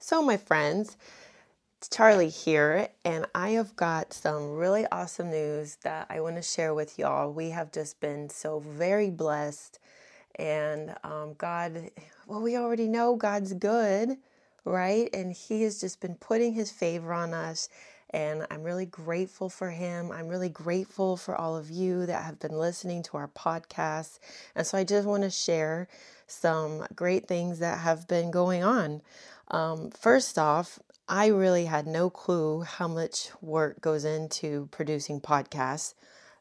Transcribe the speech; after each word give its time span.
So, 0.00 0.22
my 0.22 0.36
friends, 0.36 0.96
it's 1.78 1.88
Charlie 1.88 2.28
here, 2.28 2.88
and 3.04 3.26
I 3.34 3.50
have 3.50 3.74
got 3.74 4.12
some 4.12 4.52
really 4.54 4.86
awesome 4.92 5.30
news 5.30 5.76
that 5.82 6.06
I 6.08 6.20
want 6.20 6.36
to 6.36 6.42
share 6.42 6.72
with 6.72 7.00
y'all. 7.00 7.32
We 7.32 7.50
have 7.50 7.72
just 7.72 7.98
been 8.00 8.30
so 8.30 8.60
very 8.60 9.10
blessed, 9.10 9.80
and 10.36 10.94
um, 11.02 11.34
God, 11.36 11.90
well, 12.28 12.40
we 12.40 12.56
already 12.56 12.86
know 12.86 13.16
God's 13.16 13.54
good, 13.54 14.18
right? 14.64 15.10
And 15.12 15.32
He 15.32 15.62
has 15.62 15.80
just 15.80 16.00
been 16.00 16.14
putting 16.14 16.52
His 16.54 16.70
favor 16.70 17.12
on 17.12 17.34
us, 17.34 17.68
and 18.10 18.46
I'm 18.52 18.62
really 18.62 18.86
grateful 18.86 19.50
for 19.50 19.70
Him. 19.70 20.12
I'm 20.12 20.28
really 20.28 20.48
grateful 20.48 21.16
for 21.16 21.34
all 21.34 21.56
of 21.56 21.70
you 21.70 22.06
that 22.06 22.22
have 22.24 22.38
been 22.38 22.56
listening 22.56 23.02
to 23.04 23.16
our 23.16 23.28
podcast, 23.28 24.20
and 24.54 24.64
so 24.64 24.78
I 24.78 24.84
just 24.84 25.08
want 25.08 25.24
to 25.24 25.30
share 25.30 25.88
some 26.28 26.86
great 26.94 27.26
things 27.26 27.58
that 27.58 27.78
have 27.80 28.06
been 28.06 28.30
going 28.30 28.62
on. 28.62 29.02
Um, 29.50 29.90
first 29.90 30.38
off, 30.38 30.78
I 31.08 31.28
really 31.28 31.64
had 31.64 31.86
no 31.86 32.10
clue 32.10 32.62
how 32.62 32.86
much 32.86 33.30
work 33.40 33.80
goes 33.80 34.04
into 34.04 34.68
producing 34.70 35.20
podcasts. 35.20 35.94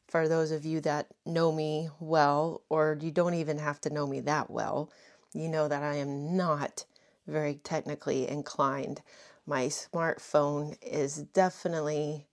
For 0.08 0.28
those 0.28 0.52
of 0.52 0.66
you 0.66 0.82
that 0.82 1.08
know 1.26 1.52
me 1.52 1.90
well, 2.00 2.62
or 2.70 2.98
you 3.00 3.12
don't 3.12 3.34
even 3.34 3.60
have 3.60 3.80
to 3.82 3.90
know 3.90 4.08
me 4.08 4.20
that 4.22 4.50
well, 4.50 4.92
you 5.34 5.48
know 5.48 5.68
that 5.68 5.84
I 5.84 5.96
am 5.96 6.36
not 6.36 6.86
very 7.28 7.56
technically 7.56 8.28
inclined. 8.28 9.02
My 9.46 9.66
smartphone 9.66 10.78
is 10.82 11.18
definitely 11.34 12.28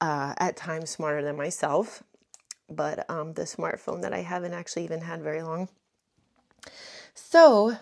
uh, 0.00 0.34
at 0.38 0.56
times 0.56 0.90
smarter 0.90 1.22
than 1.22 1.36
myself, 1.36 2.02
but 2.70 3.08
um, 3.10 3.34
the 3.34 3.42
smartphone 3.42 4.02
that 4.02 4.12
I 4.12 4.20
haven't 4.20 4.54
actually 4.54 4.84
even 4.84 5.02
had 5.02 5.22
very 5.22 5.42
long. 5.42 5.68
So, 7.14 7.76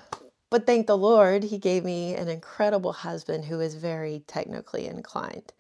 but 0.53 0.67
thank 0.67 0.87
the 0.87 0.99
Lord, 0.99 1.45
He 1.45 1.57
gave 1.57 1.83
me 1.83 2.15
an 2.15 2.29
incredible 2.29 2.93
husband 2.93 3.47
who 3.47 3.59
is 3.61 3.75
very 3.75 4.23
technically 4.27 4.87
inclined. 4.87 5.55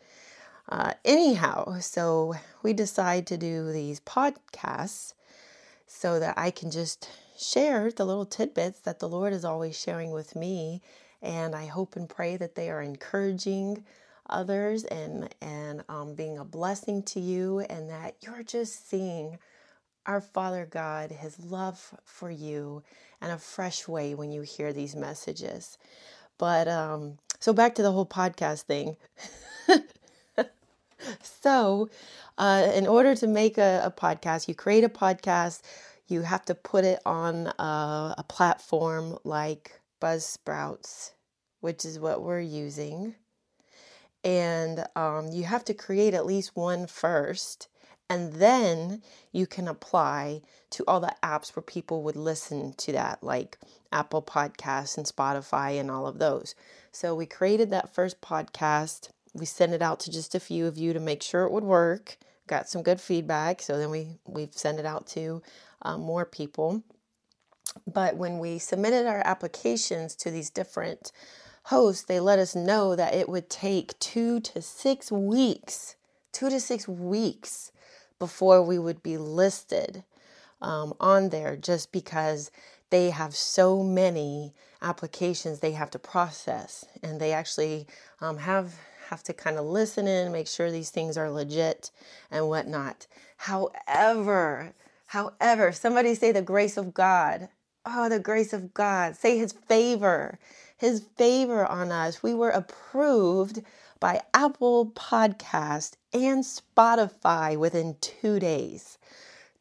Uh, 0.69 0.93
anyhow, 1.03 1.81
so 1.81 2.35
we 2.62 2.75
decide 2.75 3.27
to 3.29 3.39
do 3.39 3.73
these 3.73 4.01
podcasts 4.01 5.15
so 5.87 6.20
that 6.20 6.35
I 6.37 6.51
can 6.51 6.70
just 6.70 7.09
share 7.39 7.91
the 7.91 8.05
little 8.05 8.27
tidbits 8.27 8.81
that 8.81 8.98
the 8.98 9.09
Lord 9.09 9.33
is 9.33 9.47
always 9.47 9.81
sharing 9.81 10.11
with 10.11 10.37
me. 10.37 10.83
And 11.23 11.55
I 11.55 11.65
hope 11.65 11.97
and 11.97 12.07
pray 12.07 12.37
that 12.37 12.55
they 12.55 12.69
are 12.69 12.83
encouraging 12.83 13.85
others 14.29 14.85
and, 14.85 15.35
and 15.41 15.85
um, 15.89 16.15
being 16.15 16.37
a 16.37 16.45
blessing 16.45 17.03
to 17.05 17.20
you, 17.20 17.61
and 17.61 17.89
that 17.89 18.17
you're 18.20 18.43
just 18.43 18.91
seeing 18.91 19.39
our 20.06 20.20
Father 20.20 20.67
God, 20.70 21.11
His 21.11 21.39
love 21.45 21.95
for 22.05 22.31
you, 22.31 22.83
in 23.20 23.31
a 23.31 23.39
fresh 23.39 23.86
way 23.86 24.14
when 24.14 24.33
you 24.33 24.42
hear 24.42 24.72
these 24.72 24.97
messages. 24.97 25.78
But 26.39 26.67
um, 26.69 27.19
so 27.39 27.53
back 27.53 27.75
to 27.77 27.83
the 27.83 27.92
whole 27.92 28.06
podcast 28.06 28.62
thing. 28.62 28.97
so, 31.23 31.89
uh, 32.39 32.73
in 32.75 32.86
order 32.86 33.14
to 33.14 33.27
make 33.27 33.58
a, 33.58 33.83
a, 33.84 33.91
podcast, 33.91 34.48
you 34.48 34.55
create 34.55 34.84
a 34.84 34.89
podcast, 34.89 35.62
you 36.08 36.23
have 36.23 36.45
to 36.47 36.55
put 36.55 36.84
it 36.84 37.00
on 37.06 37.48
a, 37.58 38.14
a 38.19 38.25
platform 38.28 39.19
like 39.25 39.80
Buzzsprouts, 40.00 41.12
which 41.61 41.84
is 41.84 41.98
what 41.98 42.23
we're 42.23 42.41
using. 42.41 43.14
And 44.25 44.84
um, 44.95 45.28
you 45.33 45.45
have 45.45 45.64
to 45.67 45.75
create 45.75 46.14
at 46.14 46.27
least 46.27 46.53
one 46.55 46.86
first 46.86 47.69
and 48.13 48.35
then 48.35 49.01
you 49.33 49.47
can 49.47 49.67
apply 49.67 50.43
to 50.69 50.85
all 50.87 51.01
the 51.01 51.17
apps 51.23 51.57
where 51.57 51.63
people 51.63 52.03
would 52.03 52.15
listen 52.15 52.75
to 52.75 52.93
that, 52.93 53.23
like 53.23 53.57
Apple 53.91 54.21
Podcasts 54.21 54.99
and 54.99 55.07
Spotify 55.07 55.81
and 55.81 55.91
all 55.91 56.07
of 56.07 56.19
those. 56.19 56.55
So 56.91 57.15
we 57.15 57.25
created 57.25 57.71
that 57.71 57.95
first 57.95 58.21
podcast. 58.21 59.09
We 59.33 59.47
sent 59.47 59.73
it 59.73 59.81
out 59.81 59.99
to 60.01 60.11
just 60.11 60.35
a 60.35 60.41
few 60.41 60.67
of 60.67 60.77
you 60.77 60.93
to 60.93 61.01
make 61.01 61.23
sure 61.23 61.45
it 61.45 61.53
would 61.53 61.65
work. 61.65 62.19
Got 62.47 62.69
some 62.69 62.83
good 62.83 63.01
feedback. 63.01 63.63
So 63.63 63.79
then 63.79 63.89
we, 63.89 64.19
we've 64.27 64.53
sent 64.53 64.79
it 64.79 64.85
out 64.85 65.07
to 65.09 65.41
um, 65.81 66.03
more 66.03 66.27
people. 66.27 66.83
But 67.91 68.19
when 68.19 68.39
we 68.39 68.59
submitted 68.59 69.07
our 69.07 69.23
applications 69.25 70.15
to 70.17 70.31
these 70.31 70.51
different 70.51 71.13
hosts, 71.65 72.05
they 72.05 72.20
let 72.20 72.39
us 72.39 72.55
know 72.55 72.95
that 72.95 73.15
it 73.15 73.27
would 73.27 73.48
take 73.48 73.98
two 74.01 74.39
to 74.41 74.61
six 74.61 75.11
weeks, 75.11 75.97
two 76.31 76.51
to 76.51 76.61
six 76.61 76.86
weeks 76.86 77.73
before 78.23 78.63
we 78.63 78.79
would 78.79 79.03
be 79.03 79.19
listed 79.19 80.05
um, 80.61 80.95
on 81.01 81.31
there 81.31 81.57
just 81.57 81.91
because 81.91 82.53
they 82.91 83.11
have 83.11 83.35
so 83.35 83.83
many 83.83 84.55
applications 84.81 85.59
they 85.59 85.73
have 85.73 85.91
to 85.91 85.99
process. 85.99 86.85
And 87.03 87.21
they 87.21 87.33
actually 87.33 87.89
um, 88.21 88.39
have 88.39 88.75
have 89.11 89.25
to 89.25 89.33
kind 89.33 89.59
of 89.59 89.65
listen 89.67 90.07
in 90.07 90.31
make 90.31 90.47
sure 90.47 90.71
these 90.71 90.91
things 90.91 91.17
are 91.17 91.33
legit 91.33 91.91
and 92.31 92.49
whatnot. 92.49 93.09
However 93.39 94.73
however 95.07 95.73
somebody 95.73 96.15
say 96.15 96.31
the 96.31 96.43
grace 96.43 96.77
of 96.77 96.95
god. 96.95 97.49
Oh 97.85 98.09
the 98.09 98.21
grace 98.21 98.53
of 98.53 98.73
god. 98.73 99.17
Say 99.17 99.37
his 99.37 99.51
favor. 99.53 100.39
His 100.79 101.01
favor 101.19 101.67
on 101.67 101.91
us. 101.91 102.23
We 102.23 102.35
were 102.35 102.51
approved 102.51 103.63
by 104.02 104.20
Apple 104.35 104.90
Podcast 104.90 105.92
and 106.13 106.42
Spotify 106.42 107.57
within 107.57 107.95
two 108.01 108.40
days. 108.40 108.98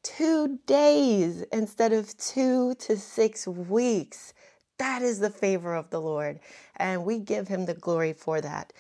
Two 0.01 0.57
days 0.65 1.43
instead 1.53 1.93
of 1.93 2.17
two 2.17 2.73
to 2.79 2.97
six 2.97 3.45
weeks. 3.45 4.33
That 4.79 5.03
is 5.03 5.19
the 5.19 5.29
favor 5.29 5.75
of 5.75 5.91
the 5.91 6.01
Lord, 6.01 6.39
and 6.75 7.05
we 7.05 7.19
give 7.19 7.49
him 7.49 7.67
the 7.67 7.75
glory 7.75 8.13
for 8.13 8.41
that. 8.41 8.73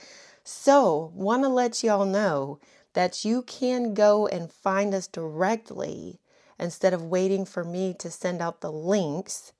So, 0.43 1.11
want 1.13 1.43
to 1.43 1.49
let 1.49 1.83
y'all 1.83 2.07
know 2.07 2.57
that 2.93 3.23
you 3.23 3.43
can 3.43 3.93
go 3.93 4.25
and 4.25 4.51
find 4.51 4.95
us 4.95 5.05
directly 5.05 6.19
instead 6.57 6.91
of 6.91 7.03
waiting 7.03 7.45
for 7.45 7.63
me 7.63 7.93
to 7.99 8.09
send 8.09 8.41
out 8.41 8.61
the 8.61 8.71
links. 8.71 9.53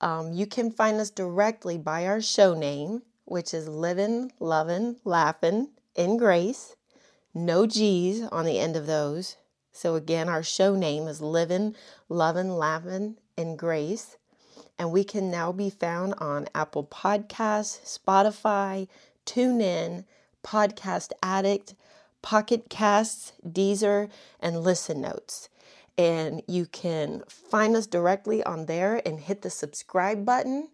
Um, 0.00 0.32
you 0.32 0.46
can 0.46 0.72
find 0.72 1.00
us 1.00 1.10
directly 1.10 1.78
by 1.78 2.08
our 2.08 2.20
show 2.20 2.54
name, 2.54 3.02
which 3.28 3.52
is 3.52 3.68
living, 3.68 4.32
loving, 4.40 4.96
laughing 5.04 5.68
in 5.94 6.16
grace. 6.16 6.76
No 7.34 7.66
G's 7.66 8.22
on 8.22 8.44
the 8.44 8.58
end 8.58 8.74
of 8.74 8.86
those. 8.86 9.36
So, 9.70 9.94
again, 9.94 10.28
our 10.28 10.42
show 10.42 10.74
name 10.74 11.06
is 11.06 11.20
Living, 11.20 11.76
Loving, 12.08 12.50
Laughing 12.50 13.16
in 13.36 13.56
Grace. 13.56 14.16
And 14.78 14.90
we 14.90 15.04
can 15.04 15.30
now 15.30 15.52
be 15.52 15.70
found 15.70 16.14
on 16.14 16.48
Apple 16.54 16.84
Podcasts, 16.84 17.98
Spotify, 17.98 18.88
TuneIn, 19.26 20.04
Podcast 20.42 21.12
Addict, 21.22 21.74
Pocket 22.22 22.68
Casts, 22.70 23.32
Deezer, 23.46 24.10
and 24.40 24.62
Listen 24.62 25.00
Notes. 25.00 25.48
And 25.96 26.42
you 26.46 26.66
can 26.66 27.22
find 27.28 27.76
us 27.76 27.86
directly 27.86 28.42
on 28.42 28.66
there 28.66 29.02
and 29.04 29.20
hit 29.20 29.42
the 29.42 29.50
subscribe 29.50 30.24
button 30.24 30.70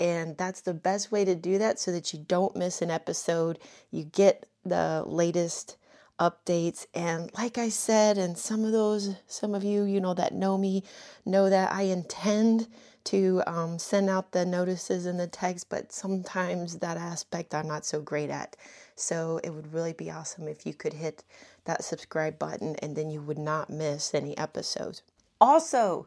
and 0.00 0.36
that's 0.36 0.60
the 0.62 0.74
best 0.74 1.12
way 1.12 1.24
to 1.24 1.34
do 1.34 1.58
that 1.58 1.78
so 1.78 1.92
that 1.92 2.12
you 2.12 2.24
don't 2.26 2.56
miss 2.56 2.82
an 2.82 2.90
episode. 2.90 3.58
You 3.90 4.04
get 4.04 4.46
the 4.64 5.04
latest 5.06 5.76
updates. 6.18 6.86
And 6.94 7.30
like 7.34 7.58
I 7.58 7.68
said, 7.68 8.18
and 8.18 8.36
some 8.38 8.64
of 8.64 8.72
those, 8.72 9.16
some 9.26 9.54
of 9.54 9.64
you, 9.64 9.84
you 9.84 10.00
know, 10.00 10.14
that 10.14 10.34
know 10.34 10.56
me, 10.56 10.84
know 11.24 11.50
that 11.50 11.72
I 11.72 11.82
intend 11.82 12.68
to 13.04 13.42
um, 13.46 13.78
send 13.78 14.08
out 14.08 14.32
the 14.32 14.46
notices 14.46 15.06
and 15.06 15.20
the 15.20 15.26
text, 15.26 15.68
but 15.68 15.92
sometimes 15.92 16.78
that 16.78 16.96
aspect 16.96 17.54
I'm 17.54 17.68
not 17.68 17.84
so 17.84 18.00
great 18.00 18.30
at. 18.30 18.56
So 18.96 19.40
it 19.44 19.50
would 19.50 19.74
really 19.74 19.92
be 19.92 20.10
awesome 20.10 20.48
if 20.48 20.64
you 20.64 20.72
could 20.72 20.94
hit 20.94 21.24
that 21.64 21.84
subscribe 21.84 22.38
button 22.38 22.76
and 22.76 22.96
then 22.96 23.10
you 23.10 23.20
would 23.20 23.38
not 23.38 23.68
miss 23.68 24.14
any 24.14 24.36
episodes. 24.38 25.02
Also, 25.40 26.06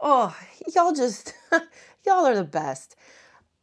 oh, 0.00 0.36
y'all 0.74 0.92
just, 0.92 1.34
y'all 2.06 2.26
are 2.26 2.34
the 2.34 2.44
best 2.44 2.96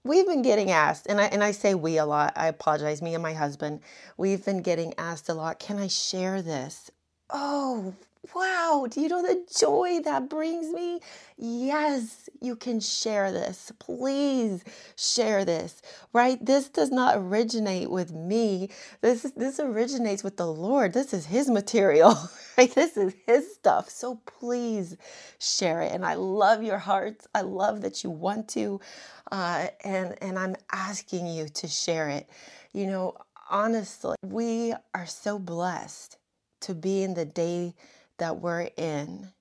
we've 0.08 0.26
been 0.26 0.42
getting 0.42 0.72
asked, 0.72 1.06
and 1.08 1.20
I 1.20 1.26
and 1.26 1.44
I 1.44 1.52
say 1.52 1.76
we 1.76 1.98
a 1.98 2.06
lot. 2.06 2.34
I 2.36 2.48
apologize, 2.48 3.02
me 3.02 3.14
and 3.14 3.22
my 3.22 3.34
husband. 3.34 3.82
We've 4.18 4.44
been 4.44 4.62
getting 4.62 4.94
asked 4.98 5.30
a 5.30 5.34
lot. 5.34 5.60
Can 5.60 5.78
I 5.78 5.88
share 5.88 6.42
this? 6.42 6.90
Oh, 7.30 7.94
wow. 8.36 8.88
Do 8.90 9.02
you 9.02 9.08
know 9.08 9.22
the 9.22 9.46
joy 9.58 10.00
that 10.04 10.30
brings 10.30 10.74
me? 10.74 11.00
Yes, 11.38 12.30
you 12.42 12.56
can 12.56 12.80
share 12.80 13.32
this. 13.32 13.72
Please 13.80 14.64
share 14.96 15.46
this. 15.46 15.82
Right? 16.14 16.44
This 16.44 16.70
does 16.70 16.90
not 16.92 17.18
originate 17.18 17.90
with 17.90 18.12
me. 18.12 18.70
This 19.02 19.24
this 19.36 19.60
originates 19.60 20.24
with 20.24 20.38
the 20.38 20.48
Lord. 20.48 20.94
This 20.94 21.14
is 21.14 21.26
his 21.26 21.50
material. 21.50 22.18
Right? 22.58 22.74
This 22.74 22.98
is 22.98 23.14
his 23.28 23.54
stuff. 23.54 23.88
So 23.88 24.20
please 24.26 24.98
share 25.38 25.84
it. 25.84 25.92
And 25.92 26.04
I 26.04 26.16
love 26.16 26.64
your 26.64 26.80
hearts. 26.80 27.28
I 27.36 27.42
love 27.42 27.82
that 27.82 28.04
you 28.04 28.10
want 28.10 28.48
to. 28.50 28.82
Uh, 29.32 29.68
and 29.84 30.16
and 30.24 30.40
I'm 30.40 30.56
asking 30.72 31.28
you 31.28 31.50
to 31.50 31.68
share 31.68 32.10
it. 32.10 32.28
You 32.74 32.88
know, 32.88 33.16
honestly, 33.52 34.16
we 34.24 34.74
are 34.96 35.06
so 35.06 35.38
blessed 35.38 36.18
to 36.62 36.74
be 36.74 37.04
in 37.04 37.14
the 37.14 37.26
day 37.26 37.76
that 38.18 38.40
we're 38.42 38.70
in, 38.78 39.32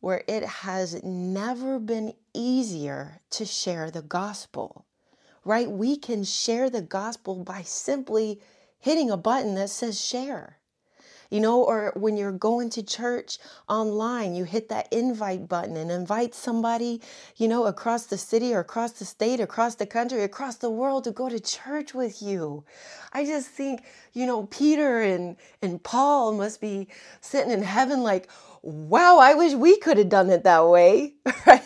where 0.00 0.24
it 0.28 0.44
has 0.44 1.02
never 1.02 1.78
been 1.78 2.14
easier 2.34 3.20
to 3.30 3.44
share 3.44 3.90
the 3.90 4.02
gospel. 4.02 4.84
right? 5.44 5.70
We 5.70 5.96
can 5.96 6.24
share 6.24 6.68
the 6.68 6.82
gospel 6.82 7.36
by 7.44 7.62
simply 7.62 8.40
hitting 8.78 9.10
a 9.10 9.16
button 9.16 9.54
that 9.54 9.70
says 9.70 10.00
share. 10.00 10.58
You 11.30 11.40
know, 11.40 11.62
or 11.62 11.92
when 11.96 12.16
you're 12.16 12.32
going 12.32 12.70
to 12.70 12.82
church 12.82 13.38
online, 13.68 14.34
you 14.34 14.44
hit 14.44 14.68
that 14.68 14.92
invite 14.92 15.48
button 15.48 15.76
and 15.76 15.90
invite 15.90 16.34
somebody, 16.34 17.00
you 17.36 17.48
know, 17.48 17.66
across 17.66 18.06
the 18.06 18.18
city 18.18 18.54
or 18.54 18.60
across 18.60 18.92
the 18.92 19.04
state, 19.04 19.40
across 19.40 19.74
the 19.74 19.86
country, 19.86 20.22
across 20.22 20.56
the 20.56 20.70
world 20.70 21.04
to 21.04 21.10
go 21.10 21.28
to 21.28 21.40
church 21.40 21.94
with 21.94 22.22
you. 22.22 22.64
I 23.12 23.24
just 23.24 23.48
think, 23.48 23.82
you 24.12 24.26
know, 24.26 24.46
Peter 24.46 25.02
and, 25.02 25.36
and 25.62 25.82
Paul 25.82 26.32
must 26.32 26.60
be 26.60 26.88
sitting 27.20 27.50
in 27.52 27.62
heaven 27.62 28.02
like, 28.02 28.28
wow, 28.66 29.18
I 29.18 29.34
wish 29.34 29.54
we 29.54 29.78
could 29.78 29.96
have 29.96 30.08
done 30.08 30.28
it 30.28 30.42
that 30.42 30.66
way, 30.66 31.14
right? 31.46 31.62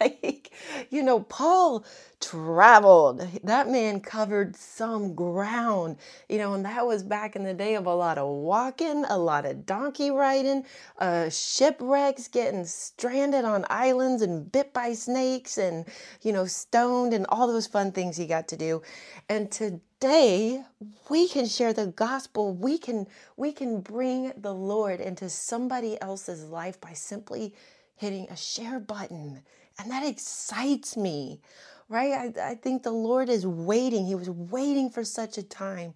like, 0.00 0.52
you 0.90 1.02
know, 1.02 1.20
Paul 1.20 1.86
traveled. 2.20 3.26
That 3.44 3.68
man 3.68 4.00
covered 4.00 4.54
some 4.54 5.14
ground, 5.14 5.96
you 6.28 6.36
know, 6.36 6.52
and 6.52 6.64
that 6.66 6.86
was 6.86 7.02
back 7.02 7.34
in 7.34 7.44
the 7.44 7.54
day 7.54 7.74
of 7.76 7.86
a 7.86 7.94
lot 7.94 8.18
of 8.18 8.28
walking, 8.28 9.06
a 9.08 9.16
lot 9.16 9.46
of 9.46 9.64
donkey 9.64 10.10
riding, 10.10 10.64
uh, 10.98 11.30
shipwrecks, 11.30 12.28
getting 12.28 12.66
stranded 12.66 13.46
on 13.46 13.64
islands 13.70 14.20
and 14.20 14.52
bit 14.52 14.74
by 14.74 14.92
snakes 14.92 15.56
and, 15.56 15.86
you 16.20 16.32
know, 16.32 16.44
stoned 16.44 17.14
and 17.14 17.26
all 17.30 17.46
those 17.46 17.66
fun 17.66 17.90
things 17.90 18.18
he 18.18 18.26
got 18.26 18.48
to 18.48 18.56
do. 18.56 18.82
And 19.30 19.50
to 19.52 19.80
today 20.04 20.62
we 21.08 21.26
can 21.26 21.46
share 21.46 21.72
the 21.72 21.86
gospel. 21.86 22.52
We 22.52 22.76
can 22.76 23.06
we 23.38 23.52
can 23.52 23.80
bring 23.80 24.32
the 24.36 24.52
lord 24.52 25.00
into 25.00 25.30
somebody 25.30 25.98
else's 26.02 26.44
life 26.44 26.78
by 26.78 26.92
simply 26.92 27.54
hitting 27.96 28.26
a 28.28 28.36
share 28.36 28.78
button. 28.78 29.40
And 29.78 29.90
that 29.90 30.04
excites 30.04 30.94
me 30.94 31.40
right? 31.88 32.34
I, 32.38 32.50
I 32.50 32.54
think 32.54 32.82
the 32.82 32.90
lord 32.90 33.28
is 33.30 33.46
waiting. 33.46 34.06
He 34.06 34.14
was 34.14 34.28
waiting 34.28 34.90
for 34.90 35.04
such 35.04 35.38
a 35.38 35.42
time 35.42 35.94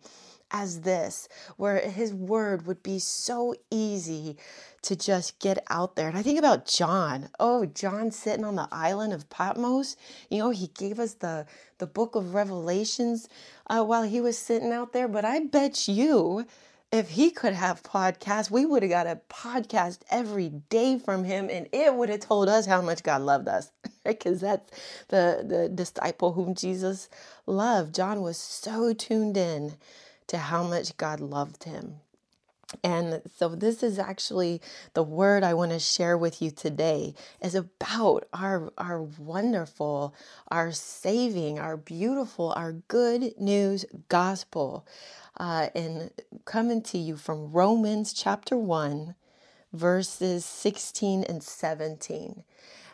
as 0.50 0.81
this, 0.81 1.29
where 1.56 1.79
his 1.81 2.12
word 2.12 2.67
would 2.67 2.83
be 2.83 2.99
so 2.99 3.55
easy 3.71 4.37
to 4.83 4.97
just 4.97 5.39
get 5.39 5.65
out 5.69 5.97
there. 5.97 6.09
And 6.09 6.17
I 6.17 6.23
think 6.23 6.39
about 6.39 6.67
John. 6.67 7.29
Oh, 7.39 7.67
John 7.67 8.11
sitting 8.11 8.45
on 8.45 8.56
the 8.56 8.69
island 8.71 9.12
of 9.12 9.29
Patmos. 9.29 9.97
You 10.31 10.39
know, 10.39 10.50
he 10.50 10.69
gave 10.69 10.99
us 10.99 11.15
the, 11.15 11.47
the 11.79 11.87
book 11.87 12.15
of 12.15 12.35
Revelations 12.35 13.29
uh, 13.67 13.85
while 13.85 14.05
he 14.05 14.21
was 14.21 14.39
sitting 14.39 14.73
out 14.73 14.93
there. 14.93 15.09
But 15.09 15.25
I 15.25 15.41
bet 15.41 15.89
you, 15.89 16.47
if 16.91 17.11
he 17.11 17.31
could 17.31 17.53
have 17.53 17.83
podcasts, 17.83 18.51
we 18.51 18.65
would 18.65 18.83
have 18.83 18.91
got 18.91 19.06
a 19.06 19.21
podcast 19.29 19.99
every 20.11 20.49
day 20.49 20.99
from 20.99 21.25
him, 21.25 21.51
and 21.51 21.69
it 21.73 21.94
would 21.94 22.09
have 22.09 22.21
told 22.21 22.49
us 22.49 22.65
how 22.65 22.81
much 22.81 23.03
God 23.03 23.23
loved 23.23 23.49
us. 23.49 23.71
Because 24.05 24.41
that's 24.41 24.71
the, 25.09 25.44
the 25.47 25.69
disciple 25.69 26.33
whom 26.33 26.55
Jesus 26.55 27.11
loved. 27.44 27.94
John 27.94 28.23
was 28.23 28.39
so 28.39 28.94
tuned 28.94 29.37
in 29.37 29.75
to 30.29 30.39
how 30.39 30.63
much 30.63 30.97
God 30.97 31.21
loved 31.21 31.65
him. 31.65 31.97
And 32.85 33.23
so 33.35 33.49
this 33.49 33.83
is 33.83 33.99
actually 33.99 34.61
the 34.93 35.03
word 35.03 35.43
I 35.43 35.55
want 35.55 35.73
to 35.73 35.79
share 35.79 36.19
with 36.19 36.43
you 36.43 36.51
today 36.51 37.15
is 37.41 37.55
about 37.55 38.29
our 38.35 38.71
our 38.77 39.03
wonderful, 39.03 40.15
our 40.49 40.71
saving, 40.73 41.59
our 41.59 41.79
beautiful, 41.79 42.53
our 42.57 42.73
good 42.73 43.33
news 43.41 43.87
gospel. 44.11 44.87
Uh, 45.41 45.69
and 45.75 46.11
coming 46.45 46.83
to 46.83 46.99
you 46.99 47.17
from 47.17 47.53
Romans 47.53 48.13
chapter 48.13 48.57
1, 48.57 49.15
verses 49.73 50.45
16 50.45 51.23
and 51.23 51.43
17. 51.43 52.43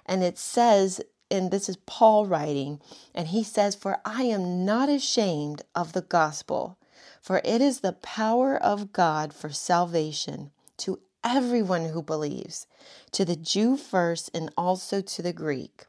And 0.06 0.22
it 0.22 0.38
says, 0.38 1.00
and 1.30 1.50
this 1.50 1.68
is 1.70 1.78
Paul 1.78 2.26
writing, 2.26 2.80
and 3.14 3.28
he 3.28 3.42
says, 3.42 3.74
For 3.74 3.98
I 4.04 4.24
am 4.24 4.64
not 4.64 4.90
ashamed 4.90 5.62
of 5.74 5.94
the 5.94 6.02
gospel 6.02 6.76
for 7.24 7.40
it 7.42 7.62
is 7.62 7.80
the 7.80 7.94
power 7.94 8.54
of 8.54 8.92
God 8.92 9.32
for 9.32 9.48
salvation 9.48 10.50
to 10.76 10.98
everyone 11.24 11.86
who 11.86 12.02
believes, 12.02 12.66
to 13.12 13.24
the 13.24 13.34
Jew 13.34 13.78
first 13.78 14.30
and 14.34 14.52
also 14.58 15.00
to 15.00 15.22
the 15.22 15.32
Greek. 15.32 15.86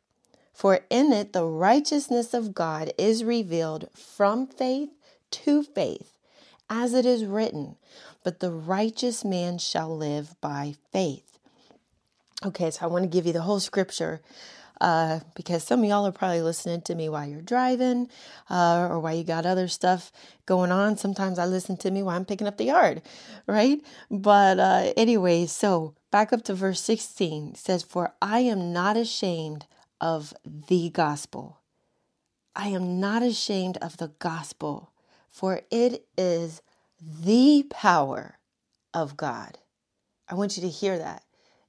For 0.54 0.80
in 0.90 1.12
it 1.12 1.34
the 1.34 1.44
righteousness 1.44 2.34
of 2.34 2.54
God 2.54 2.94
is 2.98 3.26
revealed 3.26 3.90
from 3.94 4.48
faith 4.48 4.92
to 5.32 5.62
faith, 5.62 6.18
as 6.70 6.94
it 6.94 7.06
is 7.06 7.26
written, 7.26 7.76
But 8.24 8.40
the 8.40 8.52
righteous 8.52 9.26
man 9.26 9.58
shall 9.58 9.94
live 9.94 10.40
by 10.40 10.76
faith. 10.94 11.38
Okay, 12.46 12.72
so 12.72 12.86
I 12.86 12.88
want 12.88 13.04
to 13.04 13.10
give 13.10 13.26
you 13.26 13.34
the 13.34 13.42
whole 13.42 13.60
scripture 13.60 14.22
uh, 14.81 15.19
because 15.36 15.63
some 15.63 15.81
of 15.81 15.89
y'all 15.89 16.06
are 16.06 16.12
probably 16.12 16.42
listening 16.42 16.81
to 16.81 16.95
me 16.95 17.10
while 17.10 17.27
you're 17.27 17.42
driving 17.42 18.10
uh, 18.50 18.88
or 18.89 19.00
while 19.00 19.16
you 19.16 19.24
got 19.24 19.45
other 19.45 19.68
stuff 19.68 20.12
going 20.45 20.72
on. 20.72 20.98
Sometimes 20.98 21.39
I 21.39 21.45
listen 21.45 21.77
to 21.77 21.92
me 21.92 22.04
while 22.04 22.16
I'm 22.16 22.25
picking 22.25 22.48
up 22.48 22.57
the 22.57 22.66
yard, 22.66 23.01
right? 23.48 23.80
But 24.10 24.60
uh, 24.60 24.94
anyway, 24.98 25.45
so 25.45 25.95
back 26.12 26.33
up 26.33 26.44
to 26.44 26.54
verse 26.54 26.81
16 26.81 27.56
says, 27.56 27.83
For 27.83 28.13
I 28.22 28.39
am 28.39 28.74
not 28.74 28.98
ashamed 28.98 29.66
of 30.01 30.33
the 30.45 30.89
gospel. 30.89 31.60
I 32.56 32.69
am 32.69 33.00
not 33.00 33.22
ashamed 33.22 33.77
of 33.77 33.98
the 33.98 34.13
gospel, 34.19 34.92
for 35.30 35.62
it 35.72 36.06
is 36.18 36.62
the 37.01 37.66
power 37.69 38.39
of 38.94 39.18
God. 39.18 39.57
I 40.30 40.36
want 40.36 40.57
you 40.57 40.63
to 40.63 40.69
hear 40.69 40.98
that. 40.98 41.24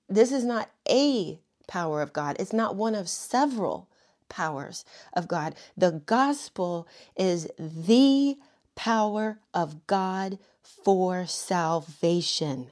This 0.09 0.31
is 0.31 0.45
not 0.45 0.71
a 0.89 1.41
power 1.67 2.03
of 2.03 2.13
God. 2.13 2.37
It's 2.39 2.53
not 2.53 2.77
one 2.77 2.95
of 2.95 3.09
several 3.09 3.89
powers 4.29 4.85
of 5.13 5.29
God. 5.29 5.55
The 5.77 6.03
gospel 6.07 6.89
is 7.17 7.49
the 7.59 8.37
power 8.75 9.39
of 9.55 9.87
God 9.87 10.39
for 10.63 11.27
salvation 11.27 12.71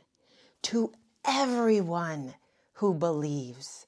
to 0.63 0.93
everyone 1.25 2.35
who 2.75 2.95
believes. 2.95 3.87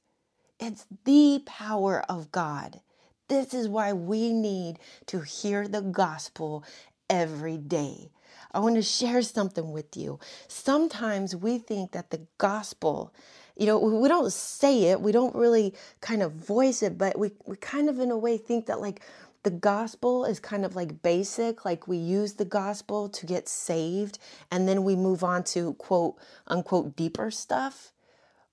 It's 0.58 0.86
the 1.04 1.42
power 1.44 2.02
of 2.08 2.32
God. 2.32 2.80
This 3.28 3.52
is 3.52 3.68
why 3.68 3.92
we 3.92 4.32
need 4.32 4.78
to 5.06 5.20
hear 5.20 5.68
the 5.68 5.82
gospel 5.82 6.64
every 7.10 7.58
day. 7.58 8.10
I 8.52 8.60
want 8.60 8.76
to 8.76 8.82
share 8.82 9.22
something 9.22 9.72
with 9.72 9.96
you. 9.96 10.18
Sometimes 10.48 11.36
we 11.36 11.58
think 11.58 11.92
that 11.92 12.10
the 12.10 12.26
gospel 12.38 13.12
you 13.56 13.66
know, 13.66 13.78
we 13.78 14.08
don't 14.08 14.32
say 14.32 14.84
it, 14.84 15.00
we 15.00 15.12
don't 15.12 15.34
really 15.34 15.74
kind 16.00 16.22
of 16.22 16.32
voice 16.32 16.82
it, 16.82 16.98
but 16.98 17.18
we, 17.18 17.30
we 17.46 17.56
kind 17.56 17.88
of 17.88 17.98
in 17.98 18.10
a 18.10 18.18
way 18.18 18.36
think 18.36 18.66
that 18.66 18.80
like 18.80 19.00
the 19.42 19.50
gospel 19.50 20.24
is 20.24 20.40
kind 20.40 20.64
of 20.64 20.74
like 20.74 21.02
basic, 21.02 21.64
like 21.64 21.86
we 21.86 21.96
use 21.96 22.34
the 22.34 22.44
gospel 22.44 23.08
to 23.08 23.26
get 23.26 23.48
saved, 23.48 24.18
and 24.50 24.68
then 24.68 24.84
we 24.84 24.96
move 24.96 25.22
on 25.22 25.44
to 25.44 25.74
quote 25.74 26.16
unquote 26.46 26.96
deeper 26.96 27.30
stuff. 27.30 27.92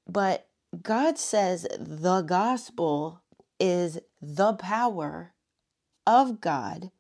But 0.08 0.48
God 0.82 1.18
says 1.18 1.68
the 1.80 2.22
gospel 2.22 3.22
is 3.60 4.00
the 4.22 4.54
power 4.54 5.34
of 6.06 6.42
God 6.42 6.92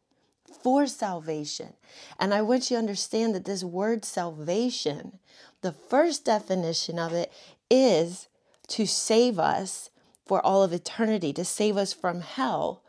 for 0.61 0.87
salvation. 0.87 1.73
And 2.19 2.33
I 2.33 2.41
want 2.41 2.69
you 2.71 2.77
to 2.77 2.79
understand 2.79 3.35
that 3.35 3.45
this 3.45 3.63
word 3.63 4.05
salvation, 4.05 5.19
the 5.61 5.71
first 5.71 6.25
definition 6.25 6.99
of 6.99 7.13
it 7.13 7.31
is 7.69 8.27
to 8.67 8.85
save 8.85 9.39
us 9.39 9.89
for 10.25 10.43
all 10.45 10.63
of 10.63 10.73
eternity, 10.73 11.33
to 11.33 11.45
save 11.45 11.77
us 11.77 11.93
from 11.93 12.21
hell 12.21 12.81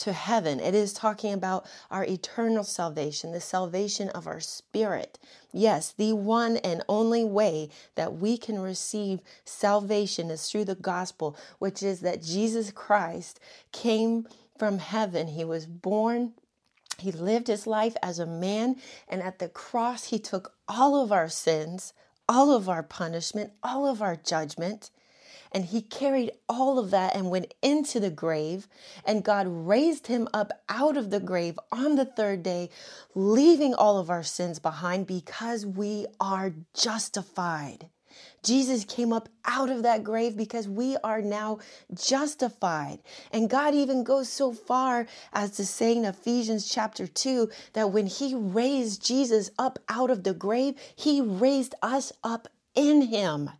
to 0.00 0.12
heaven. 0.12 0.60
It 0.60 0.74
is 0.74 0.92
talking 0.92 1.32
about 1.32 1.66
our 1.90 2.04
eternal 2.04 2.64
salvation, 2.64 3.32
the 3.32 3.40
salvation 3.40 4.08
of 4.10 4.26
our 4.26 4.40
spirit. 4.40 5.18
Yes, 5.52 5.92
the 5.92 6.14
one 6.14 6.56
and 6.58 6.82
only 6.88 7.24
way 7.24 7.68
that 7.96 8.14
we 8.16 8.38
can 8.38 8.58
receive 8.58 9.20
salvation 9.44 10.30
is 10.30 10.48
through 10.48 10.64
the 10.64 10.74
gospel, 10.74 11.36
which 11.58 11.82
is 11.82 12.00
that 12.00 12.22
Jesus 12.22 12.70
Christ 12.70 13.40
came 13.72 14.26
from 14.58 14.78
heaven. 14.78 15.28
He 15.28 15.44
was 15.44 15.66
born. 15.66 16.32
He 16.98 17.12
lived 17.12 17.46
his 17.46 17.66
life 17.66 17.96
as 18.02 18.18
a 18.18 18.26
man, 18.26 18.76
and 19.08 19.22
at 19.22 19.38
the 19.38 19.48
cross, 19.48 20.04
he 20.04 20.18
took 20.18 20.54
all 20.68 21.02
of 21.02 21.12
our 21.12 21.28
sins, 21.28 21.94
all 22.30 22.52
of 22.52 22.68
our 22.68 22.84
punishment, 22.84 23.50
all 23.60 23.88
of 23.88 24.00
our 24.00 24.14
judgment. 24.14 24.90
And 25.50 25.64
he 25.64 25.82
carried 25.82 26.30
all 26.48 26.78
of 26.78 26.92
that 26.92 27.16
and 27.16 27.28
went 27.28 27.52
into 27.60 27.98
the 27.98 28.08
grave. 28.08 28.68
And 29.04 29.24
God 29.24 29.48
raised 29.48 30.06
him 30.06 30.28
up 30.32 30.52
out 30.68 30.96
of 30.96 31.10
the 31.10 31.18
grave 31.18 31.58
on 31.72 31.96
the 31.96 32.04
third 32.04 32.44
day, 32.44 32.70
leaving 33.16 33.74
all 33.74 33.98
of 33.98 34.10
our 34.10 34.22
sins 34.22 34.60
behind 34.60 35.08
because 35.08 35.66
we 35.66 36.06
are 36.20 36.54
justified. 36.72 37.88
Jesus 38.42 38.84
came 38.84 39.12
up 39.12 39.28
out 39.44 39.70
of 39.70 39.82
that 39.82 40.02
grave 40.02 40.36
because 40.36 40.68
we 40.68 40.96
are 41.04 41.20
now 41.20 41.58
justified. 41.94 42.98
And 43.32 43.50
God 43.50 43.74
even 43.74 44.02
goes 44.04 44.28
so 44.28 44.52
far 44.52 45.06
as 45.32 45.52
to 45.52 45.66
say 45.66 45.96
in 45.96 46.04
Ephesians 46.04 46.68
chapter 46.68 47.06
2 47.06 47.50
that 47.74 47.92
when 47.92 48.06
He 48.06 48.34
raised 48.34 49.04
Jesus 49.04 49.50
up 49.58 49.78
out 49.88 50.10
of 50.10 50.24
the 50.24 50.34
grave, 50.34 50.74
He 50.96 51.20
raised 51.20 51.74
us 51.82 52.12
up 52.24 52.48
in 52.74 53.02
Him. 53.02 53.50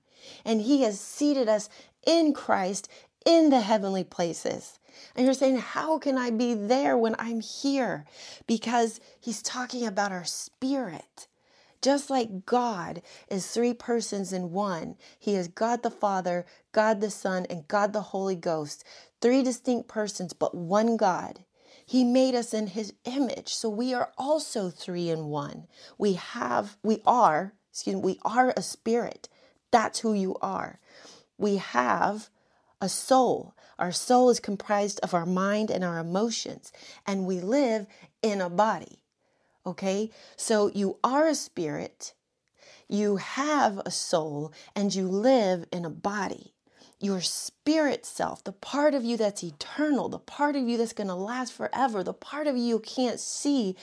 And 0.45 0.61
He 0.62 0.83
has 0.83 1.00
seated 1.00 1.49
us 1.49 1.69
in 2.07 2.33
Christ 2.33 2.88
in 3.26 3.50
the 3.50 3.61
heavenly 3.61 4.05
places. 4.05 4.79
And 5.14 5.25
you're 5.25 5.35
saying, 5.35 5.59
How 5.59 5.99
can 5.99 6.17
I 6.17 6.31
be 6.31 6.55
there 6.55 6.97
when 6.97 7.14
I'm 7.19 7.40
here? 7.40 8.05
Because 8.47 9.00
he's 9.21 9.43
talking 9.43 9.87
about 9.87 10.12
our 10.12 10.25
spirit. 10.25 11.26
Just 11.83 12.11
like 12.11 12.45
God 12.45 13.01
is 13.29 13.47
three 13.47 13.73
persons 13.73 14.33
in 14.33 14.53
one, 14.53 14.97
He 15.19 15.35
is 15.35 15.49
God 15.49 15.83
the 15.83 15.91
Father, 15.91 16.45
God 16.73 17.01
the 17.01 17.11
Son, 17.11 17.47
and 17.49 17.67
God 17.69 17.93
the 17.93 18.03
Holy 18.03 18.37
Ghost. 18.37 18.85
Three 19.21 19.43
distinct 19.43 19.89
persons, 19.89 20.33
but 20.33 20.55
one 20.55 20.97
God. 20.97 21.45
He 21.87 22.05
made 22.05 22.35
us 22.35 22.53
in 22.53 22.69
His 22.69 22.93
image. 23.05 23.55
So 23.55 23.69
we 23.71 23.95
are 23.95 24.13
also 24.19 24.69
three 24.69 25.09
in 25.09 25.27
one. 25.27 25.67
We 25.97 26.15
have, 26.15 26.77
we 26.83 27.03
are, 27.07 27.55
excuse 27.71 27.97
me, 27.97 28.03
we 28.03 28.19
are 28.23 28.53
a 28.57 28.63
spirit. 28.63 29.29
That's 29.71 30.01
who 30.01 30.13
you 30.13 30.37
are. 30.43 30.81
We 31.39 31.57
have 31.57 32.29
a 32.81 32.89
soul. 32.89 33.55
Our 33.79 33.93
soul 33.93 34.29
is 34.29 34.41
comprised 34.41 35.01
of 35.01 35.15
our 35.15 35.25
mind 35.25 35.71
and 35.71 35.83
our 35.83 35.99
emotions, 35.99 36.73
and 37.07 37.27
we 37.27 37.41
live 37.41 37.87
in 38.23 38.43
a 38.43 38.51
body. 38.51 39.00
Okay, 39.71 40.11
so 40.37 40.69
you 40.75 40.99
are 41.05 41.29
a 41.29 41.35
spirit, 41.37 42.12
you 42.89 43.19
have 43.19 43.81
a 43.87 43.91
soul, 43.93 44.53
and 44.75 44.93
you 44.93 45.07
live 45.07 45.65
in 45.71 45.85
a 45.85 45.91
body. 45.91 46.55
Your 46.99 47.21
spirit 47.21 48.05
self, 48.05 48.43
the 48.43 48.50
part 48.50 48.95
of 48.95 49.05
you 49.05 49.17
that's 49.17 49.45
eternal, 49.45 50.09
the 50.09 50.19
part 50.19 50.57
of 50.57 50.67
you 50.67 50.77
that's 50.77 50.93
going 50.93 51.07
to 51.07 51.15
last 51.15 51.53
forever, 51.53 52.03
the 52.03 52.12
part 52.12 52.49
of 52.49 52.57
you 52.57 52.65
you 52.65 52.79
can't 52.81 53.21
see, 53.21 53.77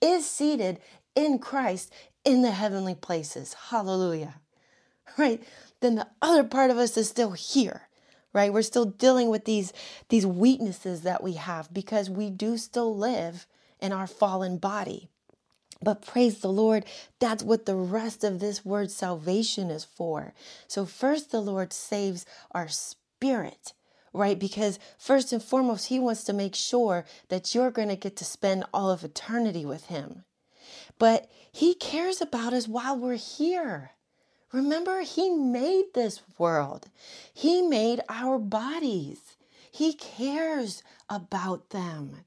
is 0.00 0.28
seated 0.28 0.80
in 1.14 1.38
Christ 1.38 1.92
in 2.24 2.40
the 2.40 2.52
heavenly 2.52 2.94
places. 2.94 3.54
Hallelujah. 3.68 4.36
Right? 5.18 5.42
Then 5.80 5.96
the 5.96 6.08
other 6.22 6.42
part 6.42 6.70
of 6.70 6.78
us 6.78 6.96
is 6.96 7.08
still 7.08 7.32
here 7.32 7.88
right 8.32 8.52
we're 8.52 8.62
still 8.62 8.86
dealing 8.86 9.28
with 9.28 9.44
these 9.44 9.72
these 10.08 10.26
weaknesses 10.26 11.02
that 11.02 11.22
we 11.22 11.34
have 11.34 11.72
because 11.72 12.10
we 12.10 12.30
do 12.30 12.56
still 12.56 12.96
live 12.96 13.46
in 13.80 13.92
our 13.92 14.06
fallen 14.06 14.56
body 14.56 15.10
but 15.84 16.04
praise 16.04 16.38
the 16.38 16.52
Lord, 16.52 16.84
that's 17.18 17.42
what 17.42 17.66
the 17.66 17.76
rest 17.76 18.24
of 18.24 18.40
this 18.40 18.64
word 18.64 18.90
salvation 18.90 19.70
is 19.70 19.84
for. 19.84 20.34
So, 20.66 20.86
first, 20.86 21.30
the 21.30 21.40
Lord 21.40 21.72
saves 21.72 22.26
our 22.52 22.68
spirit, 22.68 23.72
right? 24.12 24.38
Because 24.38 24.78
first 24.98 25.32
and 25.32 25.42
foremost, 25.42 25.88
He 25.88 25.98
wants 25.98 26.24
to 26.24 26.32
make 26.32 26.54
sure 26.54 27.04
that 27.28 27.54
you're 27.54 27.70
going 27.70 27.88
to 27.88 27.96
get 27.96 28.16
to 28.16 28.24
spend 28.24 28.64
all 28.72 28.90
of 28.90 29.04
eternity 29.04 29.64
with 29.66 29.86
Him. 29.86 30.24
But 30.98 31.30
He 31.52 31.74
cares 31.74 32.20
about 32.20 32.52
us 32.52 32.66
while 32.66 32.98
we're 32.98 33.16
here. 33.16 33.90
Remember, 34.52 35.02
He 35.02 35.30
made 35.30 35.86
this 35.94 36.22
world, 36.38 36.86
He 37.32 37.60
made 37.60 38.00
our 38.08 38.38
bodies, 38.38 39.36
He 39.70 39.92
cares 39.92 40.82
about 41.08 41.70
them. 41.70 42.24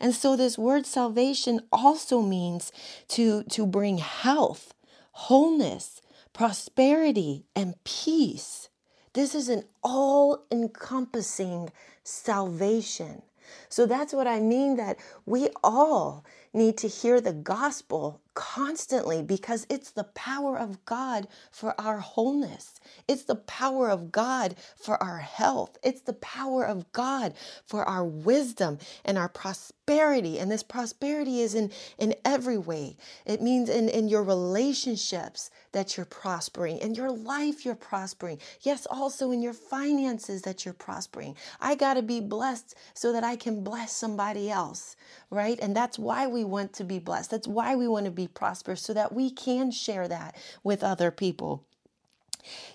And 0.00 0.14
so 0.14 0.36
this 0.36 0.58
word 0.58 0.86
salvation 0.86 1.60
also 1.72 2.20
means 2.22 2.72
to, 3.08 3.42
to 3.44 3.66
bring 3.66 3.98
health, 3.98 4.74
wholeness, 5.12 6.00
prosperity, 6.32 7.44
and 7.56 7.74
peace. 7.84 8.68
This 9.12 9.34
is 9.34 9.48
an 9.48 9.64
all 9.82 10.44
encompassing 10.50 11.70
salvation. 12.04 13.22
So 13.68 13.86
that's 13.86 14.12
what 14.12 14.26
I 14.26 14.40
mean 14.40 14.76
that 14.76 14.98
we 15.26 15.48
all 15.62 16.24
need 16.52 16.76
to 16.78 16.88
hear 16.88 17.20
the 17.20 17.32
gospel 17.32 18.20
constantly 18.34 19.20
because 19.20 19.66
it's 19.68 19.90
the 19.90 20.04
power 20.04 20.56
of 20.56 20.84
God 20.84 21.26
for 21.50 21.78
our 21.80 21.98
wholeness. 21.98 22.80
It's 23.08 23.24
the 23.24 23.34
power 23.34 23.90
of 23.90 24.12
God 24.12 24.54
for 24.76 25.02
our 25.02 25.18
health. 25.18 25.76
It's 25.82 26.02
the 26.02 26.12
power 26.12 26.64
of 26.64 26.90
God 26.92 27.34
for 27.66 27.84
our 27.84 28.04
wisdom 28.04 28.78
and 29.04 29.18
our 29.18 29.28
prosperity. 29.28 30.38
And 30.38 30.50
this 30.50 30.62
prosperity 30.62 31.40
is 31.40 31.56
in, 31.56 31.72
in 31.98 32.14
every 32.24 32.58
way. 32.58 32.96
It 33.26 33.42
means 33.42 33.68
in, 33.68 33.88
in 33.88 34.06
your 34.06 34.22
relationships 34.22 35.50
that 35.72 35.96
you're 35.96 36.06
prospering, 36.06 36.78
in 36.78 36.94
your 36.94 37.10
life 37.10 37.64
you're 37.64 37.74
prospering. 37.74 38.38
Yes, 38.62 38.86
also 38.86 39.32
in 39.32 39.42
your 39.42 39.52
finances 39.52 40.42
that 40.42 40.64
you're 40.64 40.74
prospering. 40.74 41.36
I 41.60 41.74
got 41.74 41.94
to 41.94 42.02
be 42.02 42.20
blessed 42.20 42.76
so 42.94 43.12
that 43.12 43.24
I 43.24 43.34
can 43.34 43.57
bless 43.64 43.92
somebody 43.92 44.50
else, 44.50 44.96
right? 45.30 45.58
And 45.60 45.74
that's 45.74 45.98
why 45.98 46.26
we 46.26 46.44
want 46.44 46.72
to 46.74 46.84
be 46.84 46.98
blessed. 46.98 47.30
That's 47.30 47.48
why 47.48 47.76
we 47.76 47.88
want 47.88 48.06
to 48.06 48.10
be 48.10 48.28
prosperous 48.28 48.82
so 48.82 48.94
that 48.94 49.12
we 49.12 49.30
can 49.30 49.70
share 49.70 50.08
that 50.08 50.36
with 50.62 50.82
other 50.82 51.10
people. 51.10 51.64